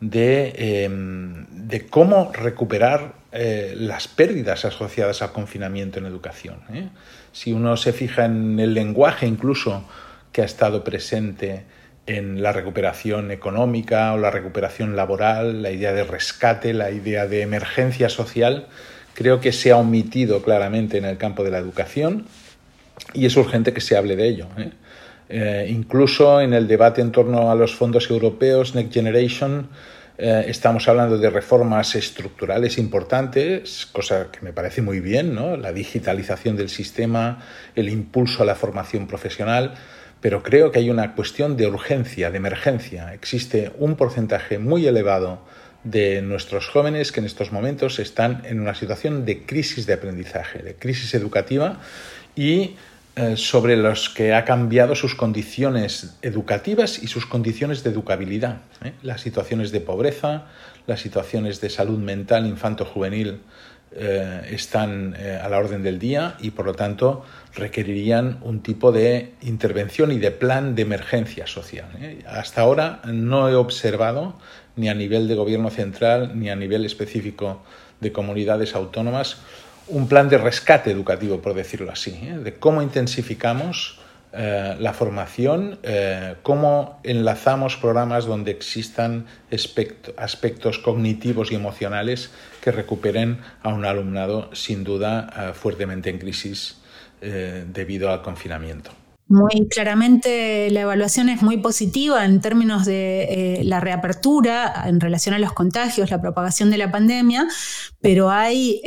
de, 0.00 0.52
em, 0.56 1.46
cómo 1.90 2.32
recuperar 2.32 3.14
eh, 3.30 3.74
las 3.76 4.08
pérdidas 4.08 4.64
asociadas 4.64 5.22
al 5.22 5.30
confinamiento 5.30 6.00
en 6.00 6.06
educación. 6.06 6.56
¿eh? 6.72 6.88
Si 7.30 7.52
uno 7.52 7.76
se 7.76 7.92
fija 7.92 8.24
en 8.24 8.58
el 8.58 8.74
lenguaje 8.74 9.28
incluso 9.28 9.84
que 10.32 10.42
ha 10.42 10.44
estado 10.44 10.82
presente, 10.82 11.64
en 12.06 12.42
la 12.42 12.52
recuperación 12.52 13.30
económica 13.30 14.12
o 14.12 14.18
la 14.18 14.30
recuperación 14.30 14.96
laboral, 14.96 15.62
la 15.62 15.70
idea 15.70 15.92
de 15.92 16.04
rescate, 16.04 16.72
la 16.72 16.90
idea 16.90 17.26
de 17.26 17.42
emergencia 17.42 18.08
social, 18.08 18.66
creo 19.14 19.40
que 19.40 19.52
se 19.52 19.70
ha 19.70 19.76
omitido 19.76 20.42
claramente 20.42 20.98
en 20.98 21.04
el 21.04 21.16
campo 21.18 21.44
de 21.44 21.50
la 21.50 21.58
educación 21.58 22.26
y 23.14 23.26
es 23.26 23.36
urgente 23.36 23.72
que 23.72 23.80
se 23.80 23.96
hable 23.96 24.16
de 24.16 24.28
ello. 24.28 24.46
¿eh? 24.58 24.70
Eh, 25.28 25.66
incluso 25.70 26.40
en 26.40 26.54
el 26.54 26.66
debate 26.66 27.00
en 27.00 27.12
torno 27.12 27.50
a 27.50 27.54
los 27.54 27.74
fondos 27.74 28.10
europeos 28.10 28.74
Next 28.74 28.92
Generation, 28.92 29.68
Eh, 30.22 30.50
estamos 30.50 30.86
hablando 30.86 31.16
de 31.16 31.30
reformas 31.30 31.94
estructurales 31.94 32.76
importantes, 32.76 33.88
cosa 33.90 34.30
que 34.30 34.42
me 34.42 34.52
parece 34.52 34.82
muy 34.82 35.00
bien, 35.00 35.34
¿no? 35.34 35.56
la 35.56 35.72
digitalización 35.72 36.56
del 36.56 36.68
sistema, 36.68 37.42
el 37.74 37.88
impulso 37.88 38.42
a 38.42 38.44
la 38.44 38.54
formación 38.54 39.06
profesional, 39.06 39.76
pero 40.20 40.42
creo 40.42 40.70
que 40.70 40.80
hay 40.80 40.90
una 40.90 41.14
cuestión 41.14 41.56
de 41.56 41.66
urgencia, 41.66 42.30
de 42.30 42.36
emergencia. 42.36 43.14
Existe 43.14 43.72
un 43.78 43.96
porcentaje 43.96 44.58
muy 44.58 44.86
elevado 44.86 45.40
de 45.84 46.20
nuestros 46.20 46.68
jóvenes 46.68 47.10
que 47.10 47.20
en 47.20 47.26
estos 47.26 47.52
momentos 47.52 47.98
están 47.98 48.42
en 48.44 48.60
una 48.60 48.74
situación 48.74 49.24
de 49.24 49.44
crisis 49.46 49.86
de 49.86 49.94
aprendizaje, 49.94 50.58
de 50.58 50.74
crisis 50.74 51.14
educativa 51.14 51.80
y 52.36 52.76
eh, 53.16 53.36
sobre 53.36 53.76
los 53.76 54.10
que 54.10 54.34
ha 54.34 54.44
cambiado 54.44 54.94
sus 54.94 55.14
condiciones 55.14 56.16
educativas 56.22 57.02
y 57.02 57.06
sus 57.06 57.26
condiciones 57.26 57.82
de 57.82 57.90
educabilidad. 57.90 58.58
¿eh? 58.84 58.92
Las 59.02 59.22
situaciones 59.22 59.72
de 59.72 59.80
pobreza, 59.80 60.46
las 60.86 61.00
situaciones 61.00 61.60
de 61.60 61.70
salud 61.70 61.98
mental 61.98 62.46
infanto-juvenil 62.46 63.40
eh, 63.92 64.48
están 64.50 65.14
a 65.14 65.48
la 65.48 65.58
orden 65.58 65.82
del 65.82 65.98
día 65.98 66.36
y 66.40 66.50
por 66.50 66.66
lo 66.66 66.74
tanto 66.74 67.24
requerirían 67.54 68.38
un 68.42 68.62
tipo 68.62 68.92
de 68.92 69.34
intervención 69.42 70.12
y 70.12 70.18
de 70.18 70.30
plan 70.30 70.74
de 70.74 70.82
emergencia 70.82 71.46
social. 71.46 71.86
Hasta 72.26 72.60
ahora 72.60 73.00
no 73.04 73.48
he 73.48 73.54
observado 73.54 74.34
ni 74.76 74.88
a 74.88 74.94
nivel 74.94 75.28
de 75.28 75.34
gobierno 75.34 75.70
central 75.70 76.38
ni 76.38 76.50
a 76.50 76.56
nivel 76.56 76.84
específico 76.84 77.62
de 78.00 78.12
comunidades 78.12 78.74
autónomas 78.74 79.38
un 79.90 80.08
plan 80.08 80.28
de 80.28 80.38
rescate 80.38 80.90
educativo, 80.90 81.40
por 81.40 81.54
decirlo 81.54 81.90
así, 81.90 82.12
¿eh? 82.22 82.38
de 82.38 82.54
cómo 82.54 82.80
intensificamos 82.82 83.99
eh, 84.32 84.76
la 84.78 84.92
formación, 84.92 85.78
eh, 85.82 86.36
cómo 86.42 87.00
enlazamos 87.02 87.76
programas 87.76 88.26
donde 88.26 88.52
existan 88.52 89.26
aspectos 90.16 90.78
cognitivos 90.78 91.50
y 91.50 91.56
emocionales 91.56 92.30
que 92.60 92.70
recuperen 92.70 93.40
a 93.62 93.70
un 93.70 93.84
alumnado 93.84 94.54
sin 94.54 94.84
duda 94.84 95.52
fuertemente 95.54 96.10
en 96.10 96.18
crisis 96.18 96.76
debido 97.20 98.10
al 98.10 98.22
confinamiento. 98.22 98.92
Muy 99.28 99.68
claramente 99.68 100.70
la 100.70 100.80
evaluación 100.80 101.28
es 101.28 101.42
muy 101.42 101.58
positiva 101.58 102.24
en 102.24 102.40
términos 102.40 102.86
de 102.86 103.60
la 103.64 103.80
reapertura 103.80 104.84
en 104.86 105.00
relación 105.00 105.34
a 105.34 105.38
los 105.38 105.52
contagios, 105.52 106.10
la 106.10 106.20
propagación 106.20 106.70
de 106.70 106.78
la 106.78 106.90
pandemia, 106.90 107.46
pero 108.00 108.30
hay 108.30 108.80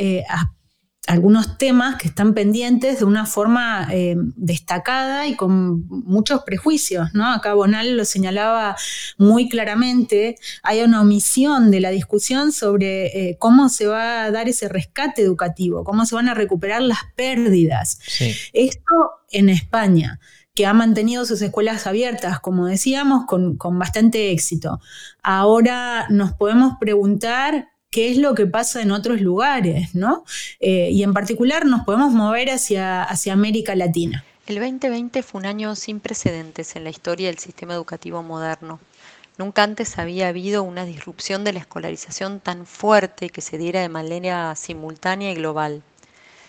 algunos 1.06 1.58
temas 1.58 1.96
que 1.96 2.08
están 2.08 2.32
pendientes 2.34 3.00
de 3.00 3.04
una 3.04 3.26
forma 3.26 3.88
eh, 3.90 4.16
destacada 4.36 5.26
y 5.26 5.36
con 5.36 5.86
muchos 5.88 6.42
prejuicios, 6.44 7.12
¿no? 7.12 7.30
Acá 7.30 7.54
Bonal 7.54 7.96
lo 7.96 8.04
señalaba 8.04 8.76
muy 9.18 9.48
claramente, 9.48 10.36
hay 10.62 10.80
una 10.82 11.02
omisión 11.02 11.70
de 11.70 11.80
la 11.80 11.90
discusión 11.90 12.52
sobre 12.52 13.06
eh, 13.06 13.36
cómo 13.38 13.68
se 13.68 13.86
va 13.86 14.24
a 14.24 14.30
dar 14.30 14.48
ese 14.48 14.68
rescate 14.68 15.22
educativo, 15.22 15.84
cómo 15.84 16.06
se 16.06 16.14
van 16.14 16.28
a 16.28 16.34
recuperar 16.34 16.82
las 16.82 17.00
pérdidas. 17.14 17.98
Esto 18.52 19.10
en 19.30 19.50
España 19.50 20.20
que 20.54 20.66
ha 20.66 20.72
mantenido 20.72 21.26
sus 21.26 21.42
escuelas 21.42 21.86
abiertas, 21.86 22.38
como 22.38 22.66
decíamos, 22.66 23.26
con, 23.26 23.56
con 23.56 23.76
bastante 23.78 24.30
éxito. 24.30 24.80
Ahora 25.22 26.06
nos 26.10 26.32
podemos 26.32 26.74
preguntar 26.78 27.73
qué 27.94 28.10
es 28.10 28.18
lo 28.18 28.34
que 28.34 28.46
pasa 28.46 28.82
en 28.82 28.90
otros 28.90 29.20
lugares, 29.20 29.94
¿no? 29.94 30.24
Eh, 30.58 30.88
y 30.90 31.04
en 31.04 31.14
particular 31.14 31.64
nos 31.64 31.84
podemos 31.84 32.12
mover 32.12 32.50
hacia, 32.50 33.04
hacia 33.04 33.32
América 33.32 33.76
Latina. 33.76 34.24
El 34.48 34.56
2020 34.56 35.22
fue 35.22 35.38
un 35.38 35.46
año 35.46 35.76
sin 35.76 36.00
precedentes 36.00 36.74
en 36.74 36.82
la 36.82 36.90
historia 36.90 37.28
del 37.28 37.38
sistema 37.38 37.74
educativo 37.74 38.20
moderno. 38.24 38.80
Nunca 39.38 39.62
antes 39.62 39.96
había 39.96 40.26
habido 40.26 40.64
una 40.64 40.84
disrupción 40.84 41.44
de 41.44 41.52
la 41.52 41.60
escolarización 41.60 42.40
tan 42.40 42.66
fuerte 42.66 43.30
que 43.30 43.40
se 43.40 43.58
diera 43.58 43.80
de 43.80 43.88
manera 43.88 44.56
simultánea 44.56 45.30
y 45.30 45.36
global. 45.36 45.84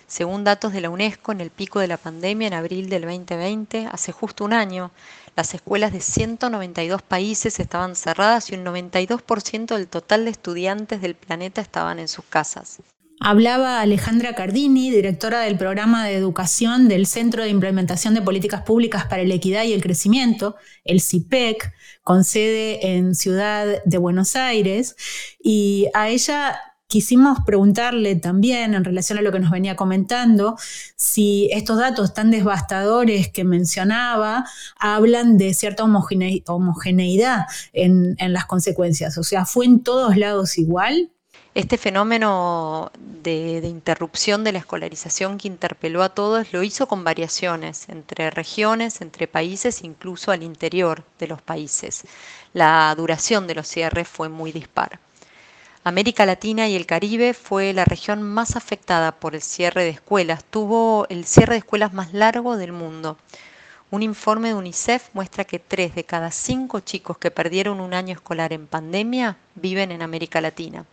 Según 0.08 0.46
datos 0.46 0.74
de 0.74 0.82
la 0.82 0.90
UNESCO, 0.90 1.32
en 1.32 1.42
el 1.42 1.52
pico 1.52 1.80
de 1.80 1.88
la 1.88 1.98
pandemia, 1.98 2.48
en 2.48 2.54
abril 2.56 2.90
del 2.90 3.04
2020, 3.04 3.88
hace 3.92 4.12
justo 4.12 4.46
un 4.46 4.54
año, 4.54 4.90
las 5.36 5.54
escuelas 5.54 5.92
de 5.92 6.02
192 6.02 7.02
países 7.02 7.60
estaban 7.60 7.96
cerradas 7.96 8.50
y 8.52 8.56
un 8.56 8.64
92% 8.66 9.76
del 9.76 9.88
total 9.88 10.26
de 10.26 10.32
estudiantes 10.32 11.02
del 11.02 11.16
planeta 11.16 11.62
estaban 11.62 12.00
en 12.00 12.08
sus 12.08 12.26
casas. 12.26 12.82
Hablaba 13.20 13.80
Alejandra 13.80 14.36
Cardini, 14.36 14.92
directora 14.92 15.42
del 15.42 15.58
programa 15.58 16.06
de 16.06 16.16
educación 16.16 16.90
del 16.90 17.08
Centro 17.08 17.44
de 17.44 17.50
Implementación 17.50 18.14
de 18.14 18.22
Políticas 18.22 18.64
Públicas 18.64 19.06
para 19.06 19.24
la 19.24 19.34
Equidad 19.34 19.64
y 19.64 19.74
el 19.74 19.82
Crecimiento, 19.82 20.56
el 20.84 21.02
CIPEC, 21.02 21.72
con 22.04 22.24
sede 22.24 22.96
en 22.96 23.16
Ciudad 23.16 23.82
de 23.86 23.98
Buenos 23.98 24.36
Aires, 24.36 24.96
y 25.42 25.88
a 25.94 26.10
ella 26.10 26.60
quisimos 26.96 27.40
preguntarle 27.46 28.16
también 28.16 28.74
en 28.74 28.86
relación 28.86 29.18
a 29.18 29.22
lo 29.22 29.30
que 29.34 29.42
nos 29.42 29.52
venía 29.52 29.76
comentando, 29.76 30.56
si 30.96 31.50
estos 31.52 31.78
datos 31.78 32.14
tan 32.14 32.32
devastadores 32.32 33.28
que 33.28 33.44
mencionaba 33.44 34.46
hablan 34.80 35.38
de 35.38 35.54
cierta 35.54 35.84
homogeneidad 35.84 37.48
en, 37.74 38.16
las 38.18 38.46
consecuencias. 38.46 39.18
O 39.18 39.24
sea, 39.24 39.44
¿fue 39.44 39.66
en 39.66 39.84
todos 39.84 40.16
lados 40.16 40.58
igual? 40.58 41.12
Este 41.54 41.78
fenómeno 41.78 42.94
de, 43.24 43.60
de, 43.60 43.68
interrupción 43.68 44.46
de 44.46 44.54
la 44.54 44.60
escolarización 44.60 45.38
que 45.38 45.50
interpeló 45.50 46.02
a 46.02 46.14
todos 46.14 46.54
lo 46.54 46.64
hizo 46.64 46.88
con 46.88 47.04
variaciones 47.04 47.90
entre 47.90 48.30
regiones, 48.30 49.02
entre 49.02 49.28
países, 49.28 49.84
incluso 49.84 50.32
al 50.32 50.44
interior 50.44 51.04
de 51.20 51.28
los 51.28 51.42
países. 51.42 52.06
La 52.54 52.96
duración 52.96 53.48
de 53.48 53.56
los 53.56 53.68
cierres 53.68 54.08
fue 54.08 54.30
muy 54.30 54.54
dispar. 54.54 55.02
América 55.88 56.26
Latina 56.26 56.68
y 56.68 56.76
el 56.76 56.88
Caribe 56.88 57.36
fue 57.36 57.72
la 57.72 57.86
región 57.86 58.24
más 58.24 58.56
afectada 58.56 59.12
por 59.12 59.36
el 59.36 59.44
cierre 59.44 59.84
de 59.84 59.92
escuelas. 59.92 60.44
Tuvo 60.44 61.06
el 61.10 61.26
cierre 61.26 61.54
de 61.54 61.60
escuelas 61.60 61.94
más 61.94 62.12
largo 62.12 62.58
del 62.58 62.72
mundo. 62.72 63.20
Un 63.92 64.02
informe 64.02 64.48
de 64.48 64.56
UNICEF 64.56 65.10
muestra 65.14 65.44
que 65.44 65.60
tres 65.60 65.94
de 65.94 66.04
cada 66.04 66.32
cinco 66.32 66.80
chicos 66.80 67.20
que 67.20 67.30
perdieron 67.30 67.80
un 67.80 67.94
año 67.94 68.14
escolar 68.14 68.52
en 68.52 68.66
pandemia 68.66 69.38
viven 69.54 69.92
en 69.92 70.02
América 70.02 70.42
Latina. 70.42 70.86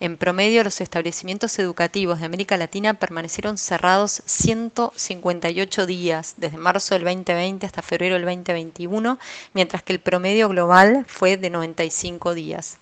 En 0.00 0.18
promedio, 0.18 0.64
los 0.64 0.82
establecimientos 0.82 1.58
educativos 1.58 2.20
de 2.20 2.26
América 2.26 2.58
Latina 2.58 2.92
permanecieron 2.92 3.56
cerrados 3.56 4.22
158 4.26 5.86
días, 5.86 6.34
desde 6.36 6.58
marzo 6.58 6.94
del 6.94 7.04
2020 7.04 7.64
hasta 7.64 7.80
febrero 7.80 8.16
del 8.16 8.26
2021, 8.26 9.18
mientras 9.54 9.82
que 9.82 9.94
el 9.94 10.00
promedio 10.00 10.50
global 10.50 11.06
fue 11.08 11.38
de 11.38 11.48
95 11.48 12.34
días. 12.34 12.76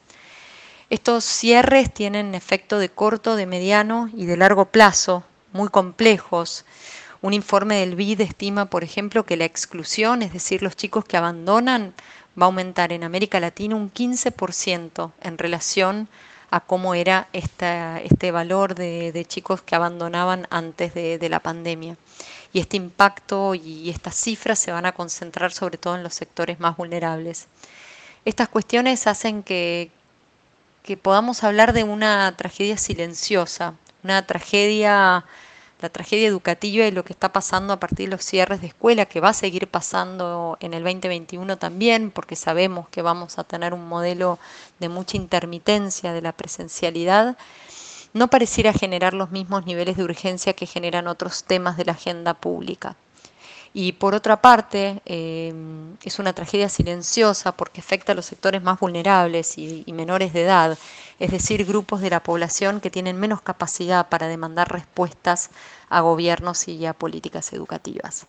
Estos 0.91 1.25
cierres 1.25 1.93
tienen 1.93 2.35
efecto 2.35 2.79
de 2.79 2.89
corto, 2.89 3.37
de 3.37 3.45
mediano 3.45 4.09
y 4.17 4.25
de 4.25 4.39
largo 4.39 4.65
plazo, 4.65 5.23
muy 5.53 5.69
complejos. 5.69 6.65
Un 7.21 7.35
informe 7.35 7.81
del 7.81 7.95
BID 7.95 8.23
estima, 8.23 8.67
por 8.67 8.85
ejemplo, 8.85 9.27
que 9.27 9.37
la 9.37 9.45
exclusión, 9.45 10.23
es 10.23 10.33
decir, 10.33 10.63
los 10.63 10.77
chicos 10.77 11.05
que 11.05 11.19
abandonan, 11.19 11.93
va 12.41 12.45
a 12.45 12.47
aumentar 12.47 12.93
en 12.95 13.05
América 13.05 13.39
Latina 13.39 13.77
un 13.77 13.93
15% 13.93 15.13
en 15.21 15.37
relación 15.37 16.09
a 16.51 16.61
cómo 16.61 16.95
era 16.95 17.29
este 17.35 18.31
valor 18.31 18.75
de, 18.75 19.25
chicos 19.29 19.61
que 19.61 19.75
abandonaban 19.75 20.47
antes 20.49 20.95
de, 20.95 21.29
la 21.29 21.41
pandemia. 21.41 21.99
Y 22.55 22.61
este 22.61 22.79
impacto 22.79 23.55
y 23.55 23.91
estas 23.91 24.15
cifras 24.15 24.59
se 24.59 24.73
van 24.73 24.87
a 24.87 24.93
concentrar 24.93 25.53
sobre 25.53 25.77
todo 25.77 25.97
en 25.97 26.03
los 26.03 26.15
sectores 26.15 26.61
más 26.61 26.79
vulnerables. 26.79 27.47
Estas 28.25 28.49
cuestiones 28.49 29.07
hacen 29.07 29.43
que, 29.43 29.91
que 30.89 30.97
podamos 30.97 31.45
hablar 31.45 31.75
de 31.75 31.85
una 31.85 32.35
tragedia 32.35 32.79
silenciosa, 32.79 33.75
una 34.03 34.25
tragedia, 34.25 35.27
la 35.83 35.89
tragedia 35.91 36.27
educativa 36.27 36.87
y 36.87 36.91
lo 36.91 37.05
que 37.05 37.13
está 37.13 37.31
pasando 37.31 37.75
a 37.75 37.79
partir 37.79 38.09
de 38.09 38.17
los 38.17 38.25
cierres 38.25 38.63
de 38.63 38.69
escuela, 38.69 39.05
que 39.05 39.21
va 39.21 39.29
a 39.29 39.35
seguir 39.35 39.69
pasando 39.69 40.57
en 40.61 40.73
el 40.73 40.83
2021 40.83 41.59
también, 41.59 42.11
porque 42.11 42.37
sabemos 42.37 42.89
que 42.89 43.03
vamos 43.03 43.39
a 43.39 43.45
tener 43.45 43.75
un 43.75 43.87
modelo 43.87 44.39
de 44.79 44.89
mucha 44.89 45.19
intermitencia 45.19 46.15
de 46.15 46.23
la 46.23 46.33
presencialidad, 46.33 47.37
no 48.15 48.29
pareciera 48.29 48.73
generar 48.73 49.13
los 49.13 49.31
mismos 49.31 49.67
niveles 49.67 49.99
de 49.99 50.05
urgencia 50.05 50.55
que 50.55 50.65
generan 50.65 51.07
otros 51.07 51.45
temas 51.45 51.77
de 51.77 51.85
la 51.85 51.93
agenda 51.93 52.33
pública. 52.33 52.97
Y 53.75 53.93
por 53.93 54.15
otra 54.15 54.41
parte, 54.41 55.03
eh, 55.05 55.53
es 56.03 56.19
una 56.19 56.33
tragedia 56.33 56.69
silenciosa 56.69 57.53
porque 57.53 57.81
afecta 57.81 58.13
a 58.13 58.15
los 58.15 58.27
sectores 58.27 58.63
más 58.63 58.81
vulnerables 58.81 59.59
y, 59.59 59.85
menores 59.93 60.33
de 60.33 60.43
edad, 60.43 60.79
es 61.19 61.31
decir, 61.31 61.65
grupos 61.65 62.01
de 62.01 62.11
la 62.11 62.23
población 62.23 62.81
que 62.81 62.91
tienen 62.91 63.19
menos 63.19 63.43
capacidad 63.43 64.09
para 64.09 64.29
demandar 64.29 64.71
respuestas 64.73 65.51
a 65.89 66.01
gobiernos 66.01 66.69
y 66.69 66.87
a 66.87 66.93
políticas 66.93 67.53
educativas. 67.53 68.27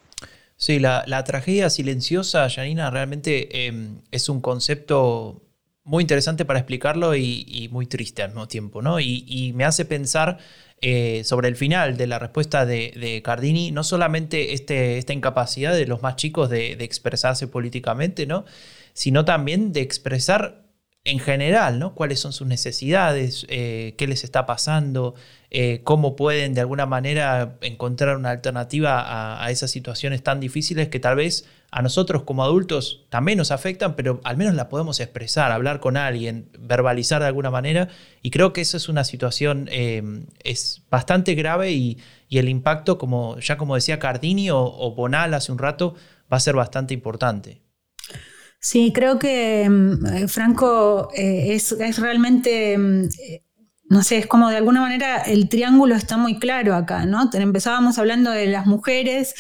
Sí, 0.57 0.79
la, 0.79 1.23
tragedia 1.23 1.69
silenciosa, 1.69 2.49
Janina, 2.49 2.89
realmente 2.89 3.65
em, 3.65 4.01
es 4.11 4.27
un 4.27 4.41
concepto 4.41 5.41
muy 5.89 6.03
interesante 6.03 6.45
para 6.45 6.59
explicarlo 6.59 7.15
y, 7.15 7.67
muy 7.71 7.87
triste 7.87 8.21
al 8.21 8.29
mismo 8.29 8.47
tiempo, 8.47 8.81
¿no? 8.81 8.99
y 8.99 9.51
me 9.55 9.65
hace 9.65 9.85
pensar 9.85 10.37
eh, 10.81 11.23
sobre 11.25 11.49
el 11.49 11.57
final 11.57 11.97
de 11.97 12.07
la 12.07 12.19
respuesta 12.19 12.65
de, 12.65 13.21
Cardini, 13.21 13.71
no 13.71 13.83
solamente 13.83 14.53
este, 14.53 14.97
esta 14.97 15.11
incapacidad 15.11 15.73
de 15.73 15.85
los 15.85 16.01
más 16.01 16.15
chicos 16.15 16.49
de, 16.49 16.71
expresarse 16.79 17.47
políticamente, 17.47 18.25
¿no? 18.25 18.45
sino 18.93 19.25
también 19.25 19.73
de 19.73 19.81
expresar 19.81 20.63
en 21.05 21.19
general, 21.19 21.79
¿no? 21.79 21.95
cuáles 21.95 22.19
son 22.19 22.33
sus 22.33 22.47
necesidades, 22.47 23.45
eh, 23.49 23.95
qué 23.97 24.05
les 24.07 24.23
está 24.23 24.45
pasando, 24.45 25.15
eh, 25.49 25.81
cómo 25.83 26.15
pueden 26.15 26.53
de 26.53 26.61
alguna 26.61 26.85
manera 26.85 27.57
encontrar 27.61 28.17
una 28.17 28.31
alternativa 28.31 29.43
a, 29.43 29.49
esas 29.49 29.71
situaciones 29.71 30.21
tan 30.23 30.39
difíciles 30.39 30.89
que 30.89 30.99
tal 30.99 31.15
vez 31.15 31.45
a 31.71 31.81
nosotros 31.81 32.23
como 32.23 32.43
adultos 32.43 33.05
también 33.09 33.37
nos 33.37 33.51
afectan, 33.51 33.95
pero 33.95 34.19
al 34.23 34.37
menos 34.37 34.55
la 34.55 34.69
podemos 34.69 34.99
expresar, 34.99 35.51
hablar 35.51 35.79
con 35.79 35.97
alguien, 35.97 36.49
verbalizar 36.59 37.21
de 37.21 37.27
alguna 37.27 37.49
manera. 37.49 37.87
Y 38.21 38.31
creo 38.31 38.53
que 38.53 38.61
esa 38.61 38.77
es 38.77 38.89
una 38.89 39.03
situación 39.03 39.69
eh, 39.71 40.03
es 40.43 40.83
bastante 40.89 41.33
grave 41.35 41.71
y, 41.71 41.97
el 42.29 42.49
impacto, 42.49 42.99
como 42.99 43.39
ya 43.39 43.57
como 43.57 43.73
decía 43.73 43.97
Cardini 43.97 44.51
o 44.51 44.93
Bonal 44.95 45.33
hace 45.33 45.51
un 45.51 45.57
rato, 45.57 45.95
va 46.31 46.37
a 46.37 46.39
ser 46.39 46.55
bastante 46.55 46.93
importante. 46.93 47.61
Sí, 48.61 48.91
creo 48.93 49.19
que 49.19 49.67
mm, 49.69 50.27
Franco 50.27 51.09
eh, 51.15 51.53
es, 51.55 51.75
realmente 51.97 52.77
mm, 52.77 53.09
no 53.89 54.03
sé, 54.03 54.19
es 54.19 54.27
como 54.27 54.49
de 54.49 54.57
alguna 54.57 54.81
manera 54.81 55.17
el 55.17 55.49
triángulo 55.49 55.95
está 55.95 56.15
muy 56.15 56.37
claro 56.37 56.75
acá, 56.75 57.07
¿no? 57.07 57.27
Empezábamos 57.33 57.97
hablando 57.97 58.29
de 58.29 58.45
las 58.45 58.67
mujeres 58.67 59.33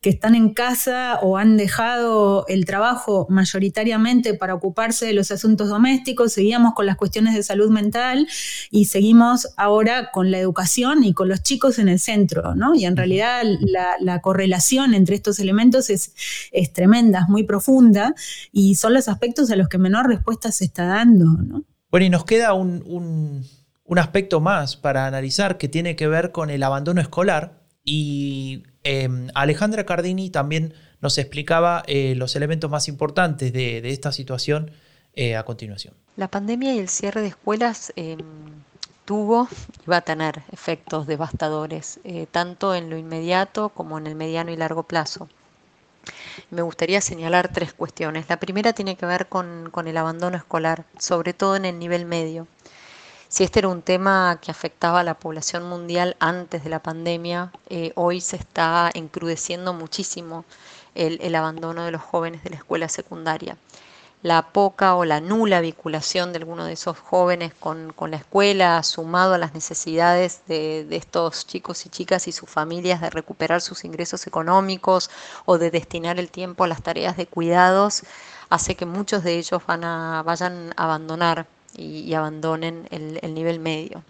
que 0.00 0.10
están 0.10 0.36
en 0.36 0.54
casa 0.54 1.18
o 1.22 1.36
han 1.36 1.56
dejado 1.56 2.46
el 2.46 2.66
trabajo 2.66 3.26
mayoritariamente 3.28 4.34
para 4.34 4.54
ocuparse 4.54 5.06
de 5.06 5.12
los 5.12 5.32
asuntos 5.32 5.70
domésticos, 5.70 6.32
seguíamos 6.32 6.74
con 6.74 6.86
las 6.86 6.96
cuestiones 6.96 7.34
de 7.34 7.42
salud 7.42 7.68
mental 7.68 8.28
y 8.70 8.84
seguimos 8.84 9.48
ahora 9.56 10.12
con 10.12 10.30
la 10.30 10.38
educación 10.38 11.02
y 11.02 11.12
con 11.12 11.28
los 11.28 11.42
chicos 11.42 11.80
en 11.80 11.88
el 11.88 11.98
centro, 11.98 12.54
¿no? 12.54 12.76
Y 12.76 12.84
en 12.84 12.96
realidad 12.96 13.42
la, 13.60 14.20
correlación 14.20 14.94
entre 14.94 15.16
estos 15.16 15.40
elementos 15.40 15.90
es, 15.90 16.14
es 16.52 16.72
tremenda, 16.72 17.22
es 17.22 17.28
muy 17.28 17.42
profunda 17.42 18.14
y 18.52 18.76
son 18.76 18.94
los 18.94 19.08
aspectos 19.08 19.50
a 19.50 19.56
los 19.56 19.68
que 19.68 19.78
menor 19.78 20.06
respuesta 20.06 20.52
se 20.52 20.64
está 20.64 20.86
dando, 20.86 21.24
¿no? 21.26 21.64
Bueno, 21.90 22.06
y 22.06 22.10
nos 22.10 22.24
queda 22.24 22.54
un 22.54 22.82
un 22.86 23.44
aspecto 23.98 24.40
más 24.40 24.76
para 24.76 25.06
analizar 25.06 25.58
que 25.58 25.68
tiene 25.68 25.96
que 25.96 26.08
ver 26.08 26.32
con 26.32 26.50
el 26.50 26.62
abandono 26.62 27.00
escolar 27.00 27.60
y 27.84 28.64
em, 28.82 29.28
Alejandra 29.34 29.86
Cardini 29.86 30.28
también 30.28 30.74
nos 31.00 31.18
explicaba 31.18 31.84
eh, 31.86 32.14
los 32.16 32.34
elementos 32.34 32.70
más 32.70 32.88
importantes 32.88 33.52
de, 33.52 33.78
esta 33.90 34.10
situación 34.12 34.72
eh, 35.14 35.36
a 35.36 35.44
continuación. 35.44 35.94
La 36.16 36.28
pandemia 36.28 36.74
y 36.74 36.78
el 36.80 36.88
cierre 36.88 37.20
de 37.20 37.28
escuelas 37.28 37.92
em, 37.94 38.18
tuvo 39.04 39.48
y 39.86 39.88
va 39.88 39.98
a 39.98 40.00
tener 40.00 40.42
efectos 40.50 41.06
devastadores, 41.06 42.00
eh, 42.02 42.26
tanto 42.30 42.74
en 42.74 42.90
lo 42.90 42.96
inmediato 42.96 43.68
como 43.68 43.98
en 43.98 44.08
el 44.08 44.16
mediano 44.16 44.50
y 44.50 44.56
largo 44.56 44.82
plazo. 44.82 45.28
Me 46.50 46.62
gustaría 46.62 47.00
señalar 47.00 47.52
tres 47.52 47.72
cuestiones. 47.72 48.28
La 48.28 48.38
primera 48.38 48.72
tiene 48.72 48.96
que 48.96 49.06
ver 49.06 49.28
con 49.28 49.70
el 49.86 49.96
abandono 49.96 50.36
escolar, 50.36 50.84
sobre 50.98 51.34
todo 51.34 51.56
en 51.56 51.64
el 51.64 51.78
nivel 51.78 52.04
medio. 52.04 52.46
Si 53.36 53.44
este 53.44 53.58
era 53.58 53.68
un 53.68 53.82
tema 53.82 54.38
que 54.40 54.50
afectaba 54.50 55.00
a 55.00 55.04
la 55.04 55.18
población 55.18 55.68
mundial 55.68 56.16
antes 56.20 56.64
de 56.64 56.70
la 56.70 56.82
pandemia, 56.82 57.52
eh, 57.68 57.92
hoy 57.94 58.22
se 58.22 58.36
está 58.36 58.90
encrudeciendo 58.94 59.74
muchísimo 59.74 60.46
el, 60.94 61.34
abandono 61.34 61.84
de 61.84 61.90
los 61.90 62.00
jóvenes 62.00 62.42
de 62.44 62.48
la 62.48 62.56
escuela 62.56 62.88
secundaria. 62.88 63.58
La 64.22 64.40
poca 64.54 64.94
o 64.94 65.04
la 65.04 65.20
nula 65.20 65.60
vinculación 65.60 66.32
de 66.32 66.38
alguno 66.38 66.64
de 66.64 66.72
esos 66.72 66.98
jóvenes 66.98 67.52
con, 67.52 67.92
la 68.08 68.16
escuela, 68.16 68.82
sumado 68.82 69.34
a 69.34 69.38
las 69.38 69.52
necesidades 69.52 70.40
de, 70.48 70.86
estos 70.92 71.46
chicos 71.46 71.84
y 71.84 71.90
chicas 71.90 72.28
y 72.28 72.32
sus 72.32 72.48
familias 72.48 73.02
de 73.02 73.10
recuperar 73.10 73.60
sus 73.60 73.84
ingresos 73.84 74.26
económicos 74.26 75.10
o 75.44 75.58
de 75.58 75.70
destinar 75.70 76.18
el 76.18 76.30
tiempo 76.30 76.64
a 76.64 76.68
las 76.68 76.82
tareas 76.82 77.18
de 77.18 77.26
cuidados, 77.26 78.04
hace 78.48 78.76
que 78.76 78.86
muchos 78.86 79.24
de 79.24 79.36
ellos 79.36 79.60
van 79.66 79.84
a, 79.84 80.22
vayan 80.22 80.72
a 80.78 80.84
abandonar 80.84 81.46
y, 81.76 82.12
abandonen 82.14 82.88
el, 82.90 83.34
nivel 83.34 83.60
medio. 83.60 84.02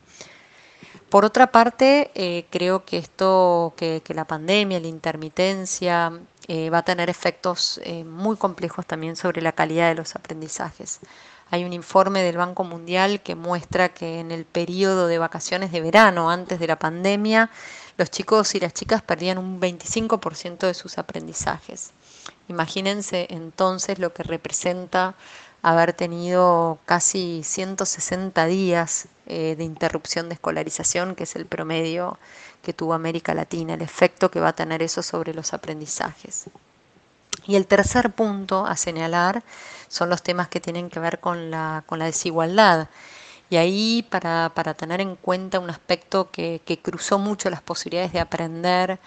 Por 1.08 1.24
otra 1.24 1.52
parte, 1.52 2.10
eh, 2.14 2.46
creo 2.50 2.84
que 2.84 2.98
esto, 2.98 3.74
que, 3.76 4.02
la 4.08 4.26
pandemia, 4.26 4.80
la 4.80 4.88
intermitencia, 4.88 6.12
eh, 6.48 6.70
va 6.70 6.78
a 6.78 6.84
tener 6.84 7.10
efectos 7.10 7.80
eh, 7.84 8.04
muy 8.04 8.36
complejos 8.36 8.86
también 8.86 9.16
sobre 9.16 9.42
la 9.42 9.52
calidad 9.52 9.88
de 9.88 9.94
los 9.94 10.14
aprendizajes. 10.16 11.00
Hay 11.50 11.64
un 11.64 11.72
informe 11.72 12.22
del 12.22 12.36
Banco 12.36 12.64
Mundial 12.64 13.22
que 13.22 13.36
muestra 13.36 13.90
que 13.90 14.18
en 14.18 14.32
el 14.32 14.44
periodo 14.44 15.06
de 15.06 15.18
vacaciones 15.18 15.70
de 15.70 15.80
verano, 15.80 16.28
antes 16.28 16.58
de 16.58 16.66
la 16.66 16.78
pandemia, 16.78 17.50
los 17.96 18.10
chicos 18.10 18.54
y 18.56 18.60
las 18.60 18.74
chicas 18.74 19.00
perdían 19.00 19.38
un 19.38 19.60
25% 19.60 20.66
de 20.66 20.74
sus 20.74 20.98
aprendizajes. 20.98 21.92
Imagínense 22.48 23.26
entonces 23.30 23.98
lo 23.98 24.12
que 24.12 24.22
representa 24.22 25.14
haber 25.66 25.92
tenido 25.94 26.78
casi 26.86 27.42
160 27.42 28.46
días 28.46 29.08
eh, 29.26 29.56
de 29.58 29.64
interrupción 29.64 30.28
de 30.28 30.34
escolarización, 30.34 31.16
que 31.16 31.24
es 31.24 31.34
el 31.34 31.44
promedio 31.44 32.20
que 32.62 32.72
tuvo 32.72 32.94
América 32.94 33.34
Latina, 33.34 33.74
el 33.74 33.82
efecto 33.82 34.30
que 34.30 34.38
va 34.38 34.50
a 34.50 34.52
tener 34.54 34.80
eso 34.80 35.02
sobre 35.02 35.34
los 35.34 35.52
aprendizajes. 35.54 36.44
Y 37.48 37.56
el 37.56 37.66
tercer 37.66 38.12
punto 38.12 38.64
a 38.64 38.76
señalar 38.76 39.42
son 39.88 40.08
los 40.08 40.22
temas 40.22 40.46
que 40.46 40.60
tienen 40.60 40.88
que 40.88 41.00
ver 41.00 41.18
con 41.18 41.50
la, 41.50 41.82
con 41.86 41.98
la 41.98 42.04
desigualdad. 42.04 42.88
Y 43.50 43.56
ahí 43.56 44.06
para, 44.08 44.50
tener 44.76 45.00
en 45.00 45.16
cuenta 45.16 45.58
un 45.58 45.70
aspecto 45.70 46.30
que, 46.30 46.60
cruzó 46.80 47.18
mucho 47.18 47.50
las 47.50 47.60
posibilidades 47.60 48.12
de 48.12 48.20
aprender 48.20 49.00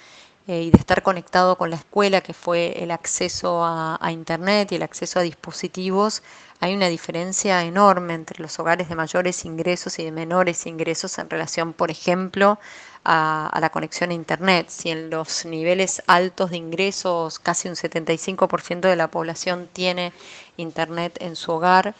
eh, 0.49 0.63
y 0.63 0.71
de 0.71 0.79
estar 0.79 1.03
conectado 1.03 1.59
con 1.59 1.69
la 1.69 1.75
escuela, 1.75 2.21
que 2.21 2.33
fue 2.33 2.81
el 2.81 2.89
acceso 2.89 3.63
a, 3.63 3.99
Internet 4.11 4.71
y 4.71 4.77
el 4.77 4.81
acceso 4.81 5.19
a 5.19 5.21
dispositivos, 5.21 6.23
hay 6.59 6.73
una 6.73 6.87
diferencia 6.87 7.63
enorme 7.63 8.15
entre 8.15 8.41
los 8.41 8.57
hogares 8.57 8.89
de 8.89 8.95
mayores 8.95 9.45
ingresos 9.45 9.99
y 9.99 10.05
de 10.05 10.11
menores 10.11 10.65
ingresos 10.65 11.19
en 11.19 11.29
relación, 11.29 11.73
por 11.73 11.91
ejemplo, 11.91 12.57
a, 13.05 13.59
la 13.61 13.69
conexión 13.69 14.09
a 14.09 14.15
Internet. 14.15 14.69
Si 14.69 14.89
en 14.89 15.11
los 15.11 15.45
niveles 15.45 16.01
altos 16.07 16.49
de 16.49 16.57
ingresos 16.57 17.37
casi 17.37 17.69
un 17.69 17.75
75% 17.75 18.79
de 18.89 18.95
la 18.95 19.11
población 19.11 19.69
tiene 19.71 20.13
Internet 20.57 21.15
en 21.21 21.35
su 21.35 21.51
hogar, 21.51 21.93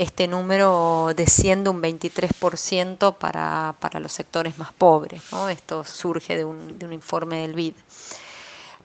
este 0.00 0.28
número 0.28 1.12
desciende 1.14 1.68
un 1.68 1.82
23% 1.82 3.16
para, 3.18 3.74
para 3.80 4.00
los 4.00 4.12
sectores 4.12 4.56
más 4.56 4.72
pobres. 4.72 5.22
Esto 5.50 5.84
surge 5.84 6.38
de 6.38 6.44
un, 6.46 6.78
de 6.78 6.86
un 6.86 6.94
informe 6.94 7.42
del 7.42 7.52
BID. 7.52 7.74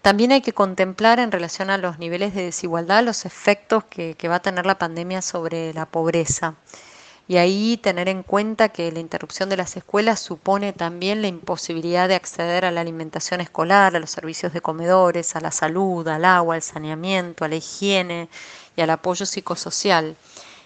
También 0.06 0.32
hay 0.32 0.41
que 0.41 0.54
contemplar 0.54 1.18
en 1.18 1.32
relación 1.32 1.72
a 1.72 1.80
los 1.80 1.98
niveles 1.98 2.36
de 2.36 2.44
desigualdad 2.44 3.04
los 3.04 3.26
efectos 3.26 3.86
que, 3.86 4.15
va 4.30 4.36
a 4.36 4.39
tener 4.39 4.68
la 4.68 4.78
pandemia 4.78 5.24
sobre 5.24 5.74
la 5.74 5.88
pobreza. 5.88 6.54
Y 7.28 7.38
ahí 7.38 7.78
tener 7.78 8.08
en 8.08 8.22
cuenta 8.22 8.70
que 8.70 8.91
la 8.91 9.00
interrupción 9.00 9.50
de 9.50 9.58
las 9.58 9.76
escuelas 9.78 10.20
supone 10.20 10.74
también 10.74 11.24
la 11.24 11.28
imposibilidad 11.28 12.08
de 12.08 12.13
acceder 12.13 12.65
a 12.65 12.72
la 12.72 12.82
alimentación 12.82 13.41
escolar, 13.41 13.96
a 13.96 14.00
los 14.00 14.12
servicios 14.12 14.54
de 14.54 14.62
comedores, 14.62 15.36
a 15.36 15.41
la 15.41 15.50
salud, 15.50 16.08
al 16.08 16.24
agua, 16.24 16.54
al 16.54 16.62
saneamiento, 16.62 17.44
a 17.44 17.48
la 17.48 17.56
higiene 17.56 18.30
y 18.76 18.82
al 18.82 18.91
apoyo 18.91 19.26
psicosocial. 19.26 20.15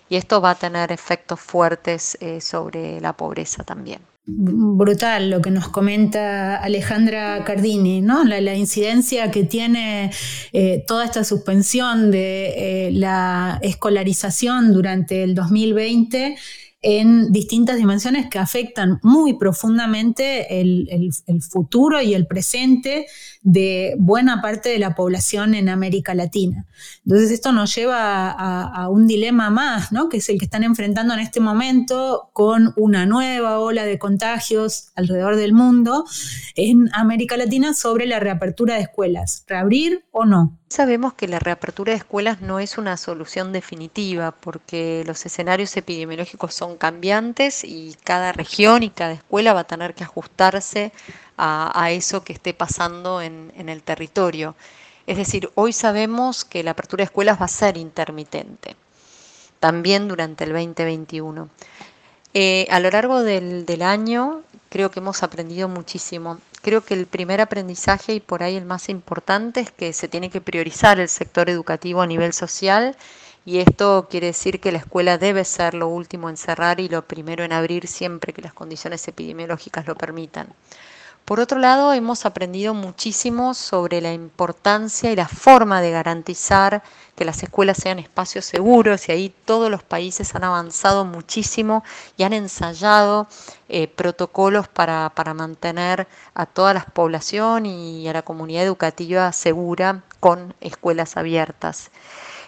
Y 0.10 0.18
esto 0.18 0.42
va 0.42 0.50
a 0.50 0.56
tener 0.56 0.92
efectos 0.92 1.40
fuertes 1.40 2.18
eh, 2.20 2.42
sobre 2.42 3.00
la 3.00 3.14
pobreza 3.14 3.64
también 3.64 4.02
brutal 4.38 5.30
lo 5.30 5.42
que 5.42 5.52
nos 5.52 5.70
comenta 5.70 6.56
Alejandra 6.56 7.44
Cardini, 7.44 8.02
¿no? 8.02 8.24
la, 8.24 8.56
incidencia 8.56 9.32
que 9.32 9.44
tiene 9.44 10.12
eh, 10.54 10.84
toda 10.88 11.06
esta 11.06 11.24
suspensión 11.24 12.12
de 12.12 12.88
eh, 12.88 12.92
la 12.92 13.60
escolarización 13.62 14.74
durante 14.74 15.24
el 15.24 15.36
2020 15.36 16.36
en 16.82 17.32
distintas 17.32 17.76
dimensiones 17.78 18.30
que 18.30 18.40
afectan 18.40 19.00
muy 19.04 19.34
profundamente 19.34 20.62
el, 20.62 21.12
futuro 21.42 22.02
y 22.02 22.14
el 22.14 22.26
presente 22.26 23.06
de 23.42 23.96
buena 23.98 24.42
parte 24.42 24.70
de 24.70 24.80
la 24.80 24.96
población 24.96 25.54
en 25.54 25.70
América 25.70 26.14
Latina. 26.14 26.66
Entonces 27.06 27.32
esto 27.32 27.52
nos 27.52 27.74
lleva 27.74 28.32
a, 28.32 28.90
un 28.90 29.08
dilema 29.08 29.50
más, 29.50 29.92
¿no? 29.92 30.10
que 30.10 30.18
es 30.18 30.30
el 30.30 30.38
que 30.38 30.46
están 30.46 30.64
enfrentando 30.64 31.14
en 31.14 31.22
este 31.22 31.40
momento 31.40 32.30
con 32.34 32.74
una 32.76 33.06
nueva 33.06 33.60
ola 33.60 33.86
de 33.86 33.98
contagios 33.98 34.92
alrededor 34.96 35.36
del 35.36 35.54
mundo 35.54 36.06
en 36.56 36.90
América 36.94 37.38
Latina 37.38 37.74
sobre 37.74 38.06
la 38.08 38.20
reapertura 38.20 38.76
de 38.76 38.82
escuelas, 38.82 39.46
reabrir 39.48 40.06
o 40.12 40.26
no. 40.26 40.58
Sabemos 40.70 41.14
que 41.14 41.28
la 41.28 41.40
reapertura 41.40 41.94
de 41.94 41.98
escuelas 41.98 42.42
no 42.42 42.60
es 42.60 42.78
una 42.78 42.96
solución 42.96 43.52
definitiva 43.52 44.32
porque 44.32 45.04
los 45.08 45.26
escenarios 45.26 45.76
epidemiológicos 45.76 46.54
son 46.54 46.78
cambiantes 46.78 47.64
y 47.64 47.96
cada 48.04 48.34
región 48.34 48.84
y 48.84 48.92
cada 48.92 49.14
escuela 49.14 49.54
va 49.54 49.62
a 49.62 49.68
tener 49.68 49.96
que 49.96 50.04
ajustarse 50.04 50.92
a, 51.40 51.92
eso 51.92 52.24
que 52.24 52.34
esté 52.34 52.54
pasando 52.54 53.22
en, 53.22 53.52
el 53.56 53.82
territorio. 53.84 54.56
Es 55.08 55.18
decir, 55.18 55.50
hoy 55.56 55.74
sabemos 55.74 56.46
que 56.46 56.64
la 56.64 56.72
apertura 56.72 57.02
de 57.02 57.06
escuelas 57.06 57.42
va 57.42 57.46
a 57.46 57.48
ser 57.48 57.78
intermitente, 57.78 58.76
también 59.60 60.08
durante 60.08 60.44
el 60.44 60.52
2021. 60.52 61.50
Eh, 62.34 62.68
a 62.70 62.80
lo 62.80 62.92
largo 62.92 63.24
del, 63.24 63.66
del 63.66 63.82
año 63.82 64.44
creo 64.70 64.92
que 64.92 65.00
hemos 65.00 65.24
aprendido 65.24 65.68
muchísimo 65.68 66.38
creo 66.62 66.82
que 66.84 66.94
el 66.94 67.06
primer 67.08 67.42
aprendizaje 67.42 68.14
y 68.14 68.20
por 68.20 68.44
ahí 68.44 68.56
el 68.56 68.66
más 68.66 68.90
importante 68.90 69.62
es 69.62 69.72
que 69.72 69.94
se 69.94 70.08
tiene 70.08 70.30
que 70.30 70.42
priorizar 70.42 71.00
el 71.00 71.10
sector 71.10 71.50
educativo 71.50 72.02
a 72.02 72.08
nivel 72.08 72.34
social 72.34 72.96
y 73.46 73.60
esto 73.60 74.08
quiere 74.10 74.28
decir 74.28 74.60
que 74.60 74.72
la 74.72 74.80
escuela 74.80 75.18
debe 75.18 75.46
ser 75.46 75.74
lo 75.74 75.88
último 75.88 76.30
en 76.30 76.38
cerrar 76.38 76.80
y 76.80 76.90
lo 76.90 77.04
primero 77.04 77.44
en 77.44 77.54
abrir 77.54 77.88
siempre 77.88 78.34
que 78.34 78.42
las 78.42 78.54
condiciones 78.54 79.08
epidemiológicas 79.08 79.88
lo 79.88 79.96
permitan. 79.96 80.50
Por 81.26 81.40
otro 81.40 81.60
lado, 81.60 81.94
hemos 81.94 82.26
aprendido 82.26 82.74
muchísimo 82.74 83.54
sobre 83.54 84.02
la 84.02 84.12
importancia 84.14 85.12
y 85.12 85.16
la 85.16 85.28
forma 85.28 85.80
de 85.80 85.92
garantizar 85.92 86.82
que 87.16 87.24
las 87.24 87.44
escuelas 87.44 87.78
sean 87.78 88.00
espacios 88.00 88.46
seguros 88.46 89.08
y 89.08 89.12
ahí 89.12 89.36
todos 89.46 89.70
los 89.70 89.84
países 89.84 90.34
han 90.34 90.44
avanzado 90.44 91.06
muchísimo 91.06 91.84
y 92.18 92.24
han 92.24 92.34
ensayado 92.34 93.28
eh, 93.68 93.88
protocolos 93.88 94.68
para, 94.68 95.12
para 95.14 95.36
mantener 95.36 96.08
a 96.34 96.46
toda 96.48 96.74
la 96.74 96.86
población 96.86 97.68
y 97.68 98.08
a 98.08 98.14
la 98.14 98.24
comunidad 98.24 98.64
educativa 98.64 99.32
segura 99.32 100.04
con 100.20 100.56
escuelas 100.62 101.16
abiertas. 101.16 101.92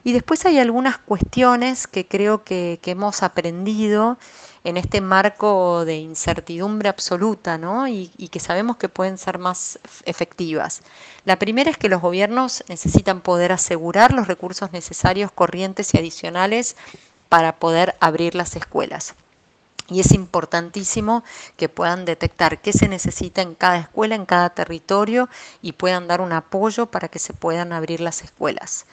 Y 0.03 0.13
después 0.13 0.45
hay 0.45 0.59
algunas 0.59 0.97
cuestiones 0.97 1.87
que 1.87 2.07
creo 2.07 2.43
que, 2.43 2.79
hemos 2.85 3.23
aprendido 3.23 4.17
en 4.63 4.77
este 4.77 5.01
marco 5.01 5.85
de 5.85 5.97
incertidumbre 5.97 6.89
absoluta 6.89 7.57
¿no? 7.57 7.87
y, 7.87 8.09
que 8.31 8.39
sabemos 8.39 8.77
que 8.77 8.89
pueden 8.89 9.17
ser 9.17 9.39
más 9.39 9.79
efectivas. 10.05 10.81
La 11.25 11.39
primera 11.39 11.71
es 11.71 11.77
que 11.77 11.89
los 11.89 12.01
gobiernos 12.01 12.63
necesitan 12.67 13.21
poder 13.21 13.51
asegurar 13.51 14.13
los 14.13 14.27
recursos 14.27 14.71
necesarios, 14.71 15.31
corrientes 15.31 15.93
y 15.93 15.97
adicionales 15.97 16.75
para 17.29 17.57
poder 17.57 17.95
abrir 17.99 18.35
las 18.35 18.55
escuelas. 18.55 19.15
Y 19.87 19.99
es 19.99 20.11
importantísimo 20.13 21.23
que 21.57 21.67
puedan 21.67 22.05
detectar 22.05 22.61
qué 22.61 22.71
se 22.71 22.87
necesita 22.87 23.41
en 23.41 23.55
cada 23.55 23.79
escuela, 23.79 24.15
en 24.15 24.25
cada 24.25 24.51
territorio 24.51 25.27
y 25.61 25.73
puedan 25.73 26.07
dar 26.07 26.21
un 26.21 26.31
apoyo 26.31 26.85
para 26.85 27.09
que 27.09 27.19
se 27.19 27.33
puedan 27.33 27.73
abrir 27.73 27.99
las 27.99 28.21
escuelas. 28.21 28.85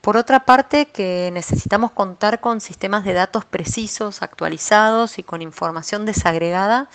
Por 0.00 0.16
otra 0.16 0.46
parte, 0.46 0.86
que 0.86 1.30
necesitamos 1.32 1.90
contar 1.90 2.40
con 2.40 2.62
sistemas 2.62 3.04
de 3.04 3.12
datos 3.12 3.44
precisos, 3.44 4.22
actualizados 4.22 5.18
y 5.18 5.22
con 5.22 5.42
información 5.42 6.06
desagregada 6.06 6.88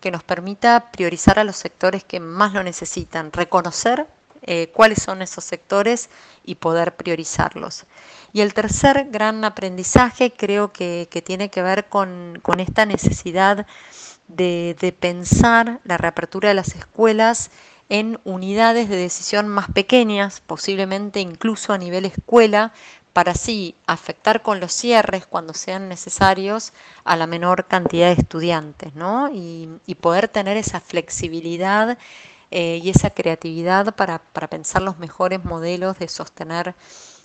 que 0.00 0.10
nos 0.12 0.22
permita 0.22 0.90
priorizar 0.92 1.38
a 1.38 1.44
los 1.44 1.56
sectores 1.56 2.04
que 2.04 2.20
más 2.20 2.52
lo 2.52 2.62
necesitan, 2.62 3.32
reconocer 3.32 4.06
eh, 4.42 4.70
cuáles 4.74 5.00
son 5.02 5.22
esos 5.22 5.44
sectores 5.44 6.08
y 6.44 6.56
poder 6.56 6.96
priorizarlos. 6.96 7.84
Y 8.32 8.40
el 8.40 8.54
tercer 8.54 9.08
gran 9.10 9.44
aprendizaje 9.44 10.32
creo 10.32 10.72
que, 10.72 11.06
tiene 11.24 11.50
que 11.50 11.62
ver 11.62 11.86
con, 11.88 12.40
esta 12.58 12.86
necesidad 12.86 13.66
de, 14.28 14.76
de 14.80 14.92
pensar 14.92 15.80
la 15.84 15.98
reapertura 15.98 16.48
de 16.48 16.54
las 16.54 16.74
escuelas 16.74 17.50
en 17.88 18.18
unidades 18.24 18.88
de 18.88 18.96
decisión 18.96 19.48
más 19.48 19.70
pequeñas, 19.70 20.42
posiblemente 20.46 21.20
incluso 21.20 21.72
a 21.72 21.78
nivel 21.78 22.04
escuela, 22.04 22.72
para 23.12 23.32
así 23.32 23.74
afectar 23.86 24.42
con 24.42 24.60
los 24.60 24.72
cierres 24.72 25.26
cuando 25.26 25.52
sean 25.52 25.88
necesarios 25.88 26.72
a 27.04 27.16
la 27.16 27.26
menor 27.26 27.66
cantidad 27.66 28.14
de 28.14 28.20
estudiantes, 28.20 28.94
¿no? 28.94 29.30
Y, 29.32 29.68
poder 30.00 30.26
tener 30.26 30.56
esa 30.56 30.80
flexibilidad 30.80 31.96
eh, 32.50 32.80
y 32.82 32.90
esa 32.90 33.10
creatividad 33.10 33.94
para, 33.94 34.18
para 34.18 34.48
pensar 34.48 34.82
los 34.82 34.98
mejores 34.98 35.44
modelos 35.44 35.98
de 35.98 36.08
sostener 36.08 36.74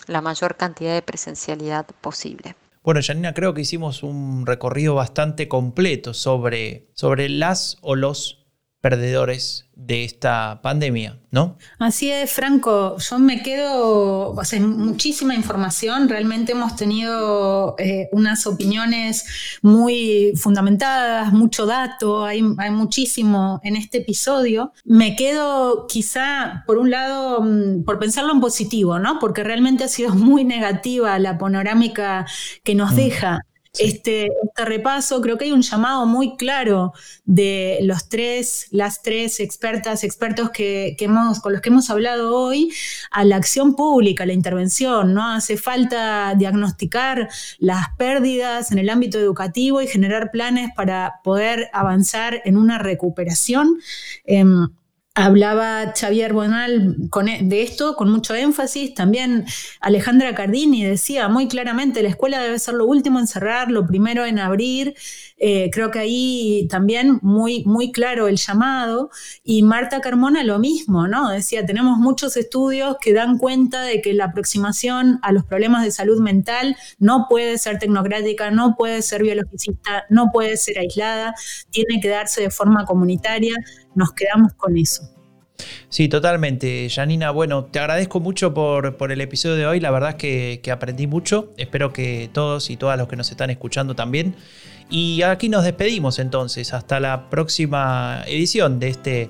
la 0.06 0.22
mayor 0.22 0.58
cantidad 0.58 0.93
de 0.93 1.02
presencialidad 1.02 1.88
posible. 2.02 2.56
Bueno, 2.88 3.02
Janina, 3.04 3.34
creo 3.34 3.54
que 3.54 3.62
hicimos 3.62 4.02
un 4.02 4.46
recorrido 4.46 4.96
bastante 4.96 5.50
completo 5.50 6.13
sobre, 6.13 6.88
sobre 6.93 7.28
las 7.28 7.78
o 7.82 7.96
los 7.96 8.37
perdedores 8.82 9.66
de 9.76 10.04
esta 10.04 10.60
pandemia, 10.62 11.20
¿no? 11.32 11.58
Así 11.78 12.10
es, 12.12 12.32
Franco. 12.32 12.98
Yo 12.98 13.20
me 13.20 13.44
quedo, 13.44 14.32
o 14.32 14.44
sea, 14.44 14.60
muchísima 14.60 15.36
información. 15.36 16.10
Realmente 16.10 16.54
hemos 16.54 16.76
tenido 16.76 17.76
eh, 17.78 18.08
unas 18.12 18.48
opiniones 18.48 19.60
muy 19.62 20.34
fundamentadas, 20.36 21.32
mucho 21.32 21.66
dato, 21.66 22.26
hay, 22.26 22.44
hay, 22.58 22.72
muchísimo 22.72 23.60
en 23.63 23.76
este 23.76 24.00
episodio. 24.00 24.74
Me 24.84 25.16
quedo 25.16 25.86
quizá, 25.88 26.63
por 26.66 26.78
un 26.78 26.90
lado, 26.90 27.42
mm, 27.42 27.84
por 27.84 28.00
pensarlo 28.00 28.34
en 28.34 28.42
positivo, 28.42 29.00
¿no? 29.00 29.20
Porque 29.20 29.44
realmente 29.44 29.84
ha 29.84 29.90
sido 29.90 30.13
muy 30.16 30.44
negativa 30.44 31.18
la 31.20 31.38
panorámica 31.38 32.26
que 32.63 32.74
nos 32.74 32.94
mm. 32.94 32.96
deja 32.96 33.47
este, 33.80 34.28
este, 34.44 34.66
repaso, 34.66 35.22
creo 35.22 35.38
que 35.38 35.46
hay 35.46 35.52
un 35.52 35.62
llamado 35.62 36.06
muy 36.06 36.36
claro 36.38 36.94
de 37.26 37.80
los 37.82 38.10
tres, 38.10 38.68
las 38.72 39.02
tres 39.02 39.40
expertas, 39.40 40.04
expertos 40.04 40.50
que, 40.50 40.96
hemos, 41.00 41.40
con 41.40 41.54
los 41.54 41.62
que 41.62 41.70
hemos 41.70 41.90
hablado 41.90 42.36
hoy, 42.36 42.72
a 43.12 43.24
la 43.24 43.36
acción 43.36 43.76
pública, 43.76 44.24
a 44.24 44.28
la 44.28 44.34
intervención. 44.34 45.13
¿no? 45.13 45.28
Hace 45.34 45.58
falta 45.58 46.34
diagnosticar 46.36 47.30
las 47.60 47.88
pérdidas 47.98 48.72
en 48.72 48.80
el 48.80 48.90
ámbito 48.90 49.18
educativo 49.20 49.82
y 49.82 49.88
generar 49.88 50.32
planes 50.32 50.72
para 50.76 51.16
poder 51.24 51.70
avanzar 51.74 52.42
en 52.46 52.58
una 52.58 52.78
recuperación. 52.78 53.80
Em, 54.26 54.70
Hablaba 55.19 55.93
Xavier 55.95 56.32
Bonal 56.32 56.95
e, 57.27 57.43
de 57.43 57.63
esto 57.63 57.95
con 57.95 58.12
mucho 58.12 58.36
énfasis. 58.36 58.93
También 58.93 59.45
Alejandra 59.80 60.36
Cardini 60.36 60.86
decía 60.86 61.27
muy 61.27 61.47
claramente, 61.47 62.03
la 62.03 62.10
escuela 62.10 62.39
debe 62.39 62.60
ser 62.60 62.75
lo 62.75 62.86
último 62.86 63.17
en 63.17 63.25
cerrar, 63.25 63.71
lo 63.71 63.88
primero 63.88 64.25
en 64.27 64.38
abrir. 64.38 64.93
Eh, 65.38 65.69
creo 65.71 65.91
que 65.91 66.00
ahí 66.00 66.67
también 66.69 67.19
muy, 67.21 67.63
muy 67.65 67.91
claro 67.91 68.28
el 68.28 68.38
llamado. 68.38 69.10
Y 69.43 69.63
Marta 69.63 70.02
Carmona 70.02 70.43
lo 70.43 70.60
mismo, 70.60 71.08
¿no? 71.08 71.30
Decía, 71.30 71.65
tenemos 71.65 71.97
muchos 71.97 72.38
estudios 72.38 72.97
que 73.00 73.13
dan 73.13 73.38
cuenta 73.38 73.82
de 73.82 74.02
que 74.02 74.13
la 74.13 74.26
aproximación 74.26 75.19
a 75.21 75.32
los 75.32 75.45
problemas 75.45 75.84
de 75.84 75.91
salud 75.91 76.19
mental 76.19 76.76
no 77.00 77.28
puede 77.30 77.58
ser 77.58 77.80
tecnocrática, 77.80 78.52
no 78.52 78.76
puede 78.76 79.02
ser 79.02 79.23
biologicista, 79.23 80.06
no 80.10 80.32
puede 80.32 80.58
ser 80.58 80.80
aislada, 80.80 81.34
tiene 81.69 82.00
que 82.02 82.10
darse 82.10 82.41
de 82.41 82.50
forma 82.50 82.86
comunitaria 82.86 83.56
nos 83.95 84.13
quedamos 84.13 84.54
con 84.54 84.78
eso. 84.78 85.04
Sí, 85.89 86.08
totalmente. 86.08 86.88
Janina, 86.89 87.32
bueno, 87.32 87.65
te 87.65 87.80
agradezco 87.80 88.19
mucho 88.19 88.54
por, 88.54 88.95
por 88.95 89.12
el 89.12 89.21
episodio 89.21 89.56
de 89.56 89.65
hoy. 89.65 89.80
La 89.80 89.89
verdad 89.89 90.12
es 90.12 90.15
que, 90.62 90.71
aprendí 90.71 91.08
mucho. 91.08 91.54
Espero 91.58 91.91
que 91.91 92.30
todos 92.32 92.69
y 92.69 92.78
todas 92.78 92.97
los 92.97 93.08
que 93.08 93.15
nos 93.15 93.32
están 93.32 93.50
escuchando 93.50 93.95
también. 93.95 94.36
Y 94.89 95.21
aquí 95.21 95.50
nos 95.50 95.63
despedimos 95.63 96.19
entonces. 96.19 96.73
Hasta 96.73 97.00
la 97.00 97.30
próxima 97.30 98.23
edición 98.28 98.80
de 98.80 98.89
este 98.89 99.30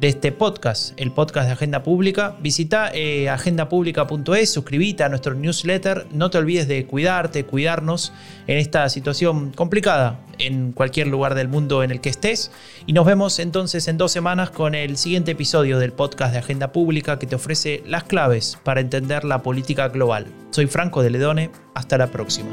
de 0.00 0.08
este 0.08 0.32
podcast, 0.32 0.98
el 0.98 1.12
podcast 1.12 1.46
de 1.46 1.52
Agenda 1.52 1.82
Pública. 1.82 2.34
Visita 2.40 2.90
eh, 2.94 3.28
agendapublica.es, 3.28 4.50
suscríbete 4.50 5.04
a 5.04 5.10
nuestro 5.10 5.34
newsletter. 5.34 6.06
No 6.10 6.30
te 6.30 6.38
olvides 6.38 6.66
de 6.68 6.86
cuidarte, 6.86 7.44
cuidarnos 7.44 8.12
en 8.46 8.56
esta 8.56 8.88
situación 8.88 9.52
complicada 9.52 10.20
en 10.38 10.72
cualquier 10.72 11.08
lugar 11.08 11.34
del 11.34 11.48
mundo 11.48 11.82
en 11.82 11.90
el 11.90 12.00
que 12.00 12.08
estés. 12.08 12.50
Y 12.86 12.94
nos 12.94 13.04
vemos 13.04 13.38
entonces 13.38 13.88
en 13.88 13.98
dos 13.98 14.10
semanas 14.10 14.48
con 14.50 14.74
el 14.74 14.96
siguiente 14.96 15.32
episodio 15.32 15.78
del 15.78 15.92
podcast 15.92 16.32
de 16.32 16.38
Agenda 16.38 16.72
Pública 16.72 17.18
que 17.18 17.26
te 17.26 17.36
ofrece 17.36 17.82
las 17.86 18.04
claves 18.04 18.58
para 18.64 18.80
entender 18.80 19.24
la 19.24 19.42
política 19.42 19.88
global. 19.88 20.26
Soy 20.50 20.66
Franco 20.66 21.02
de 21.02 21.10
Ledone. 21.10 21.50
Hasta 21.74 21.98
la 21.98 22.06
próxima. 22.06 22.50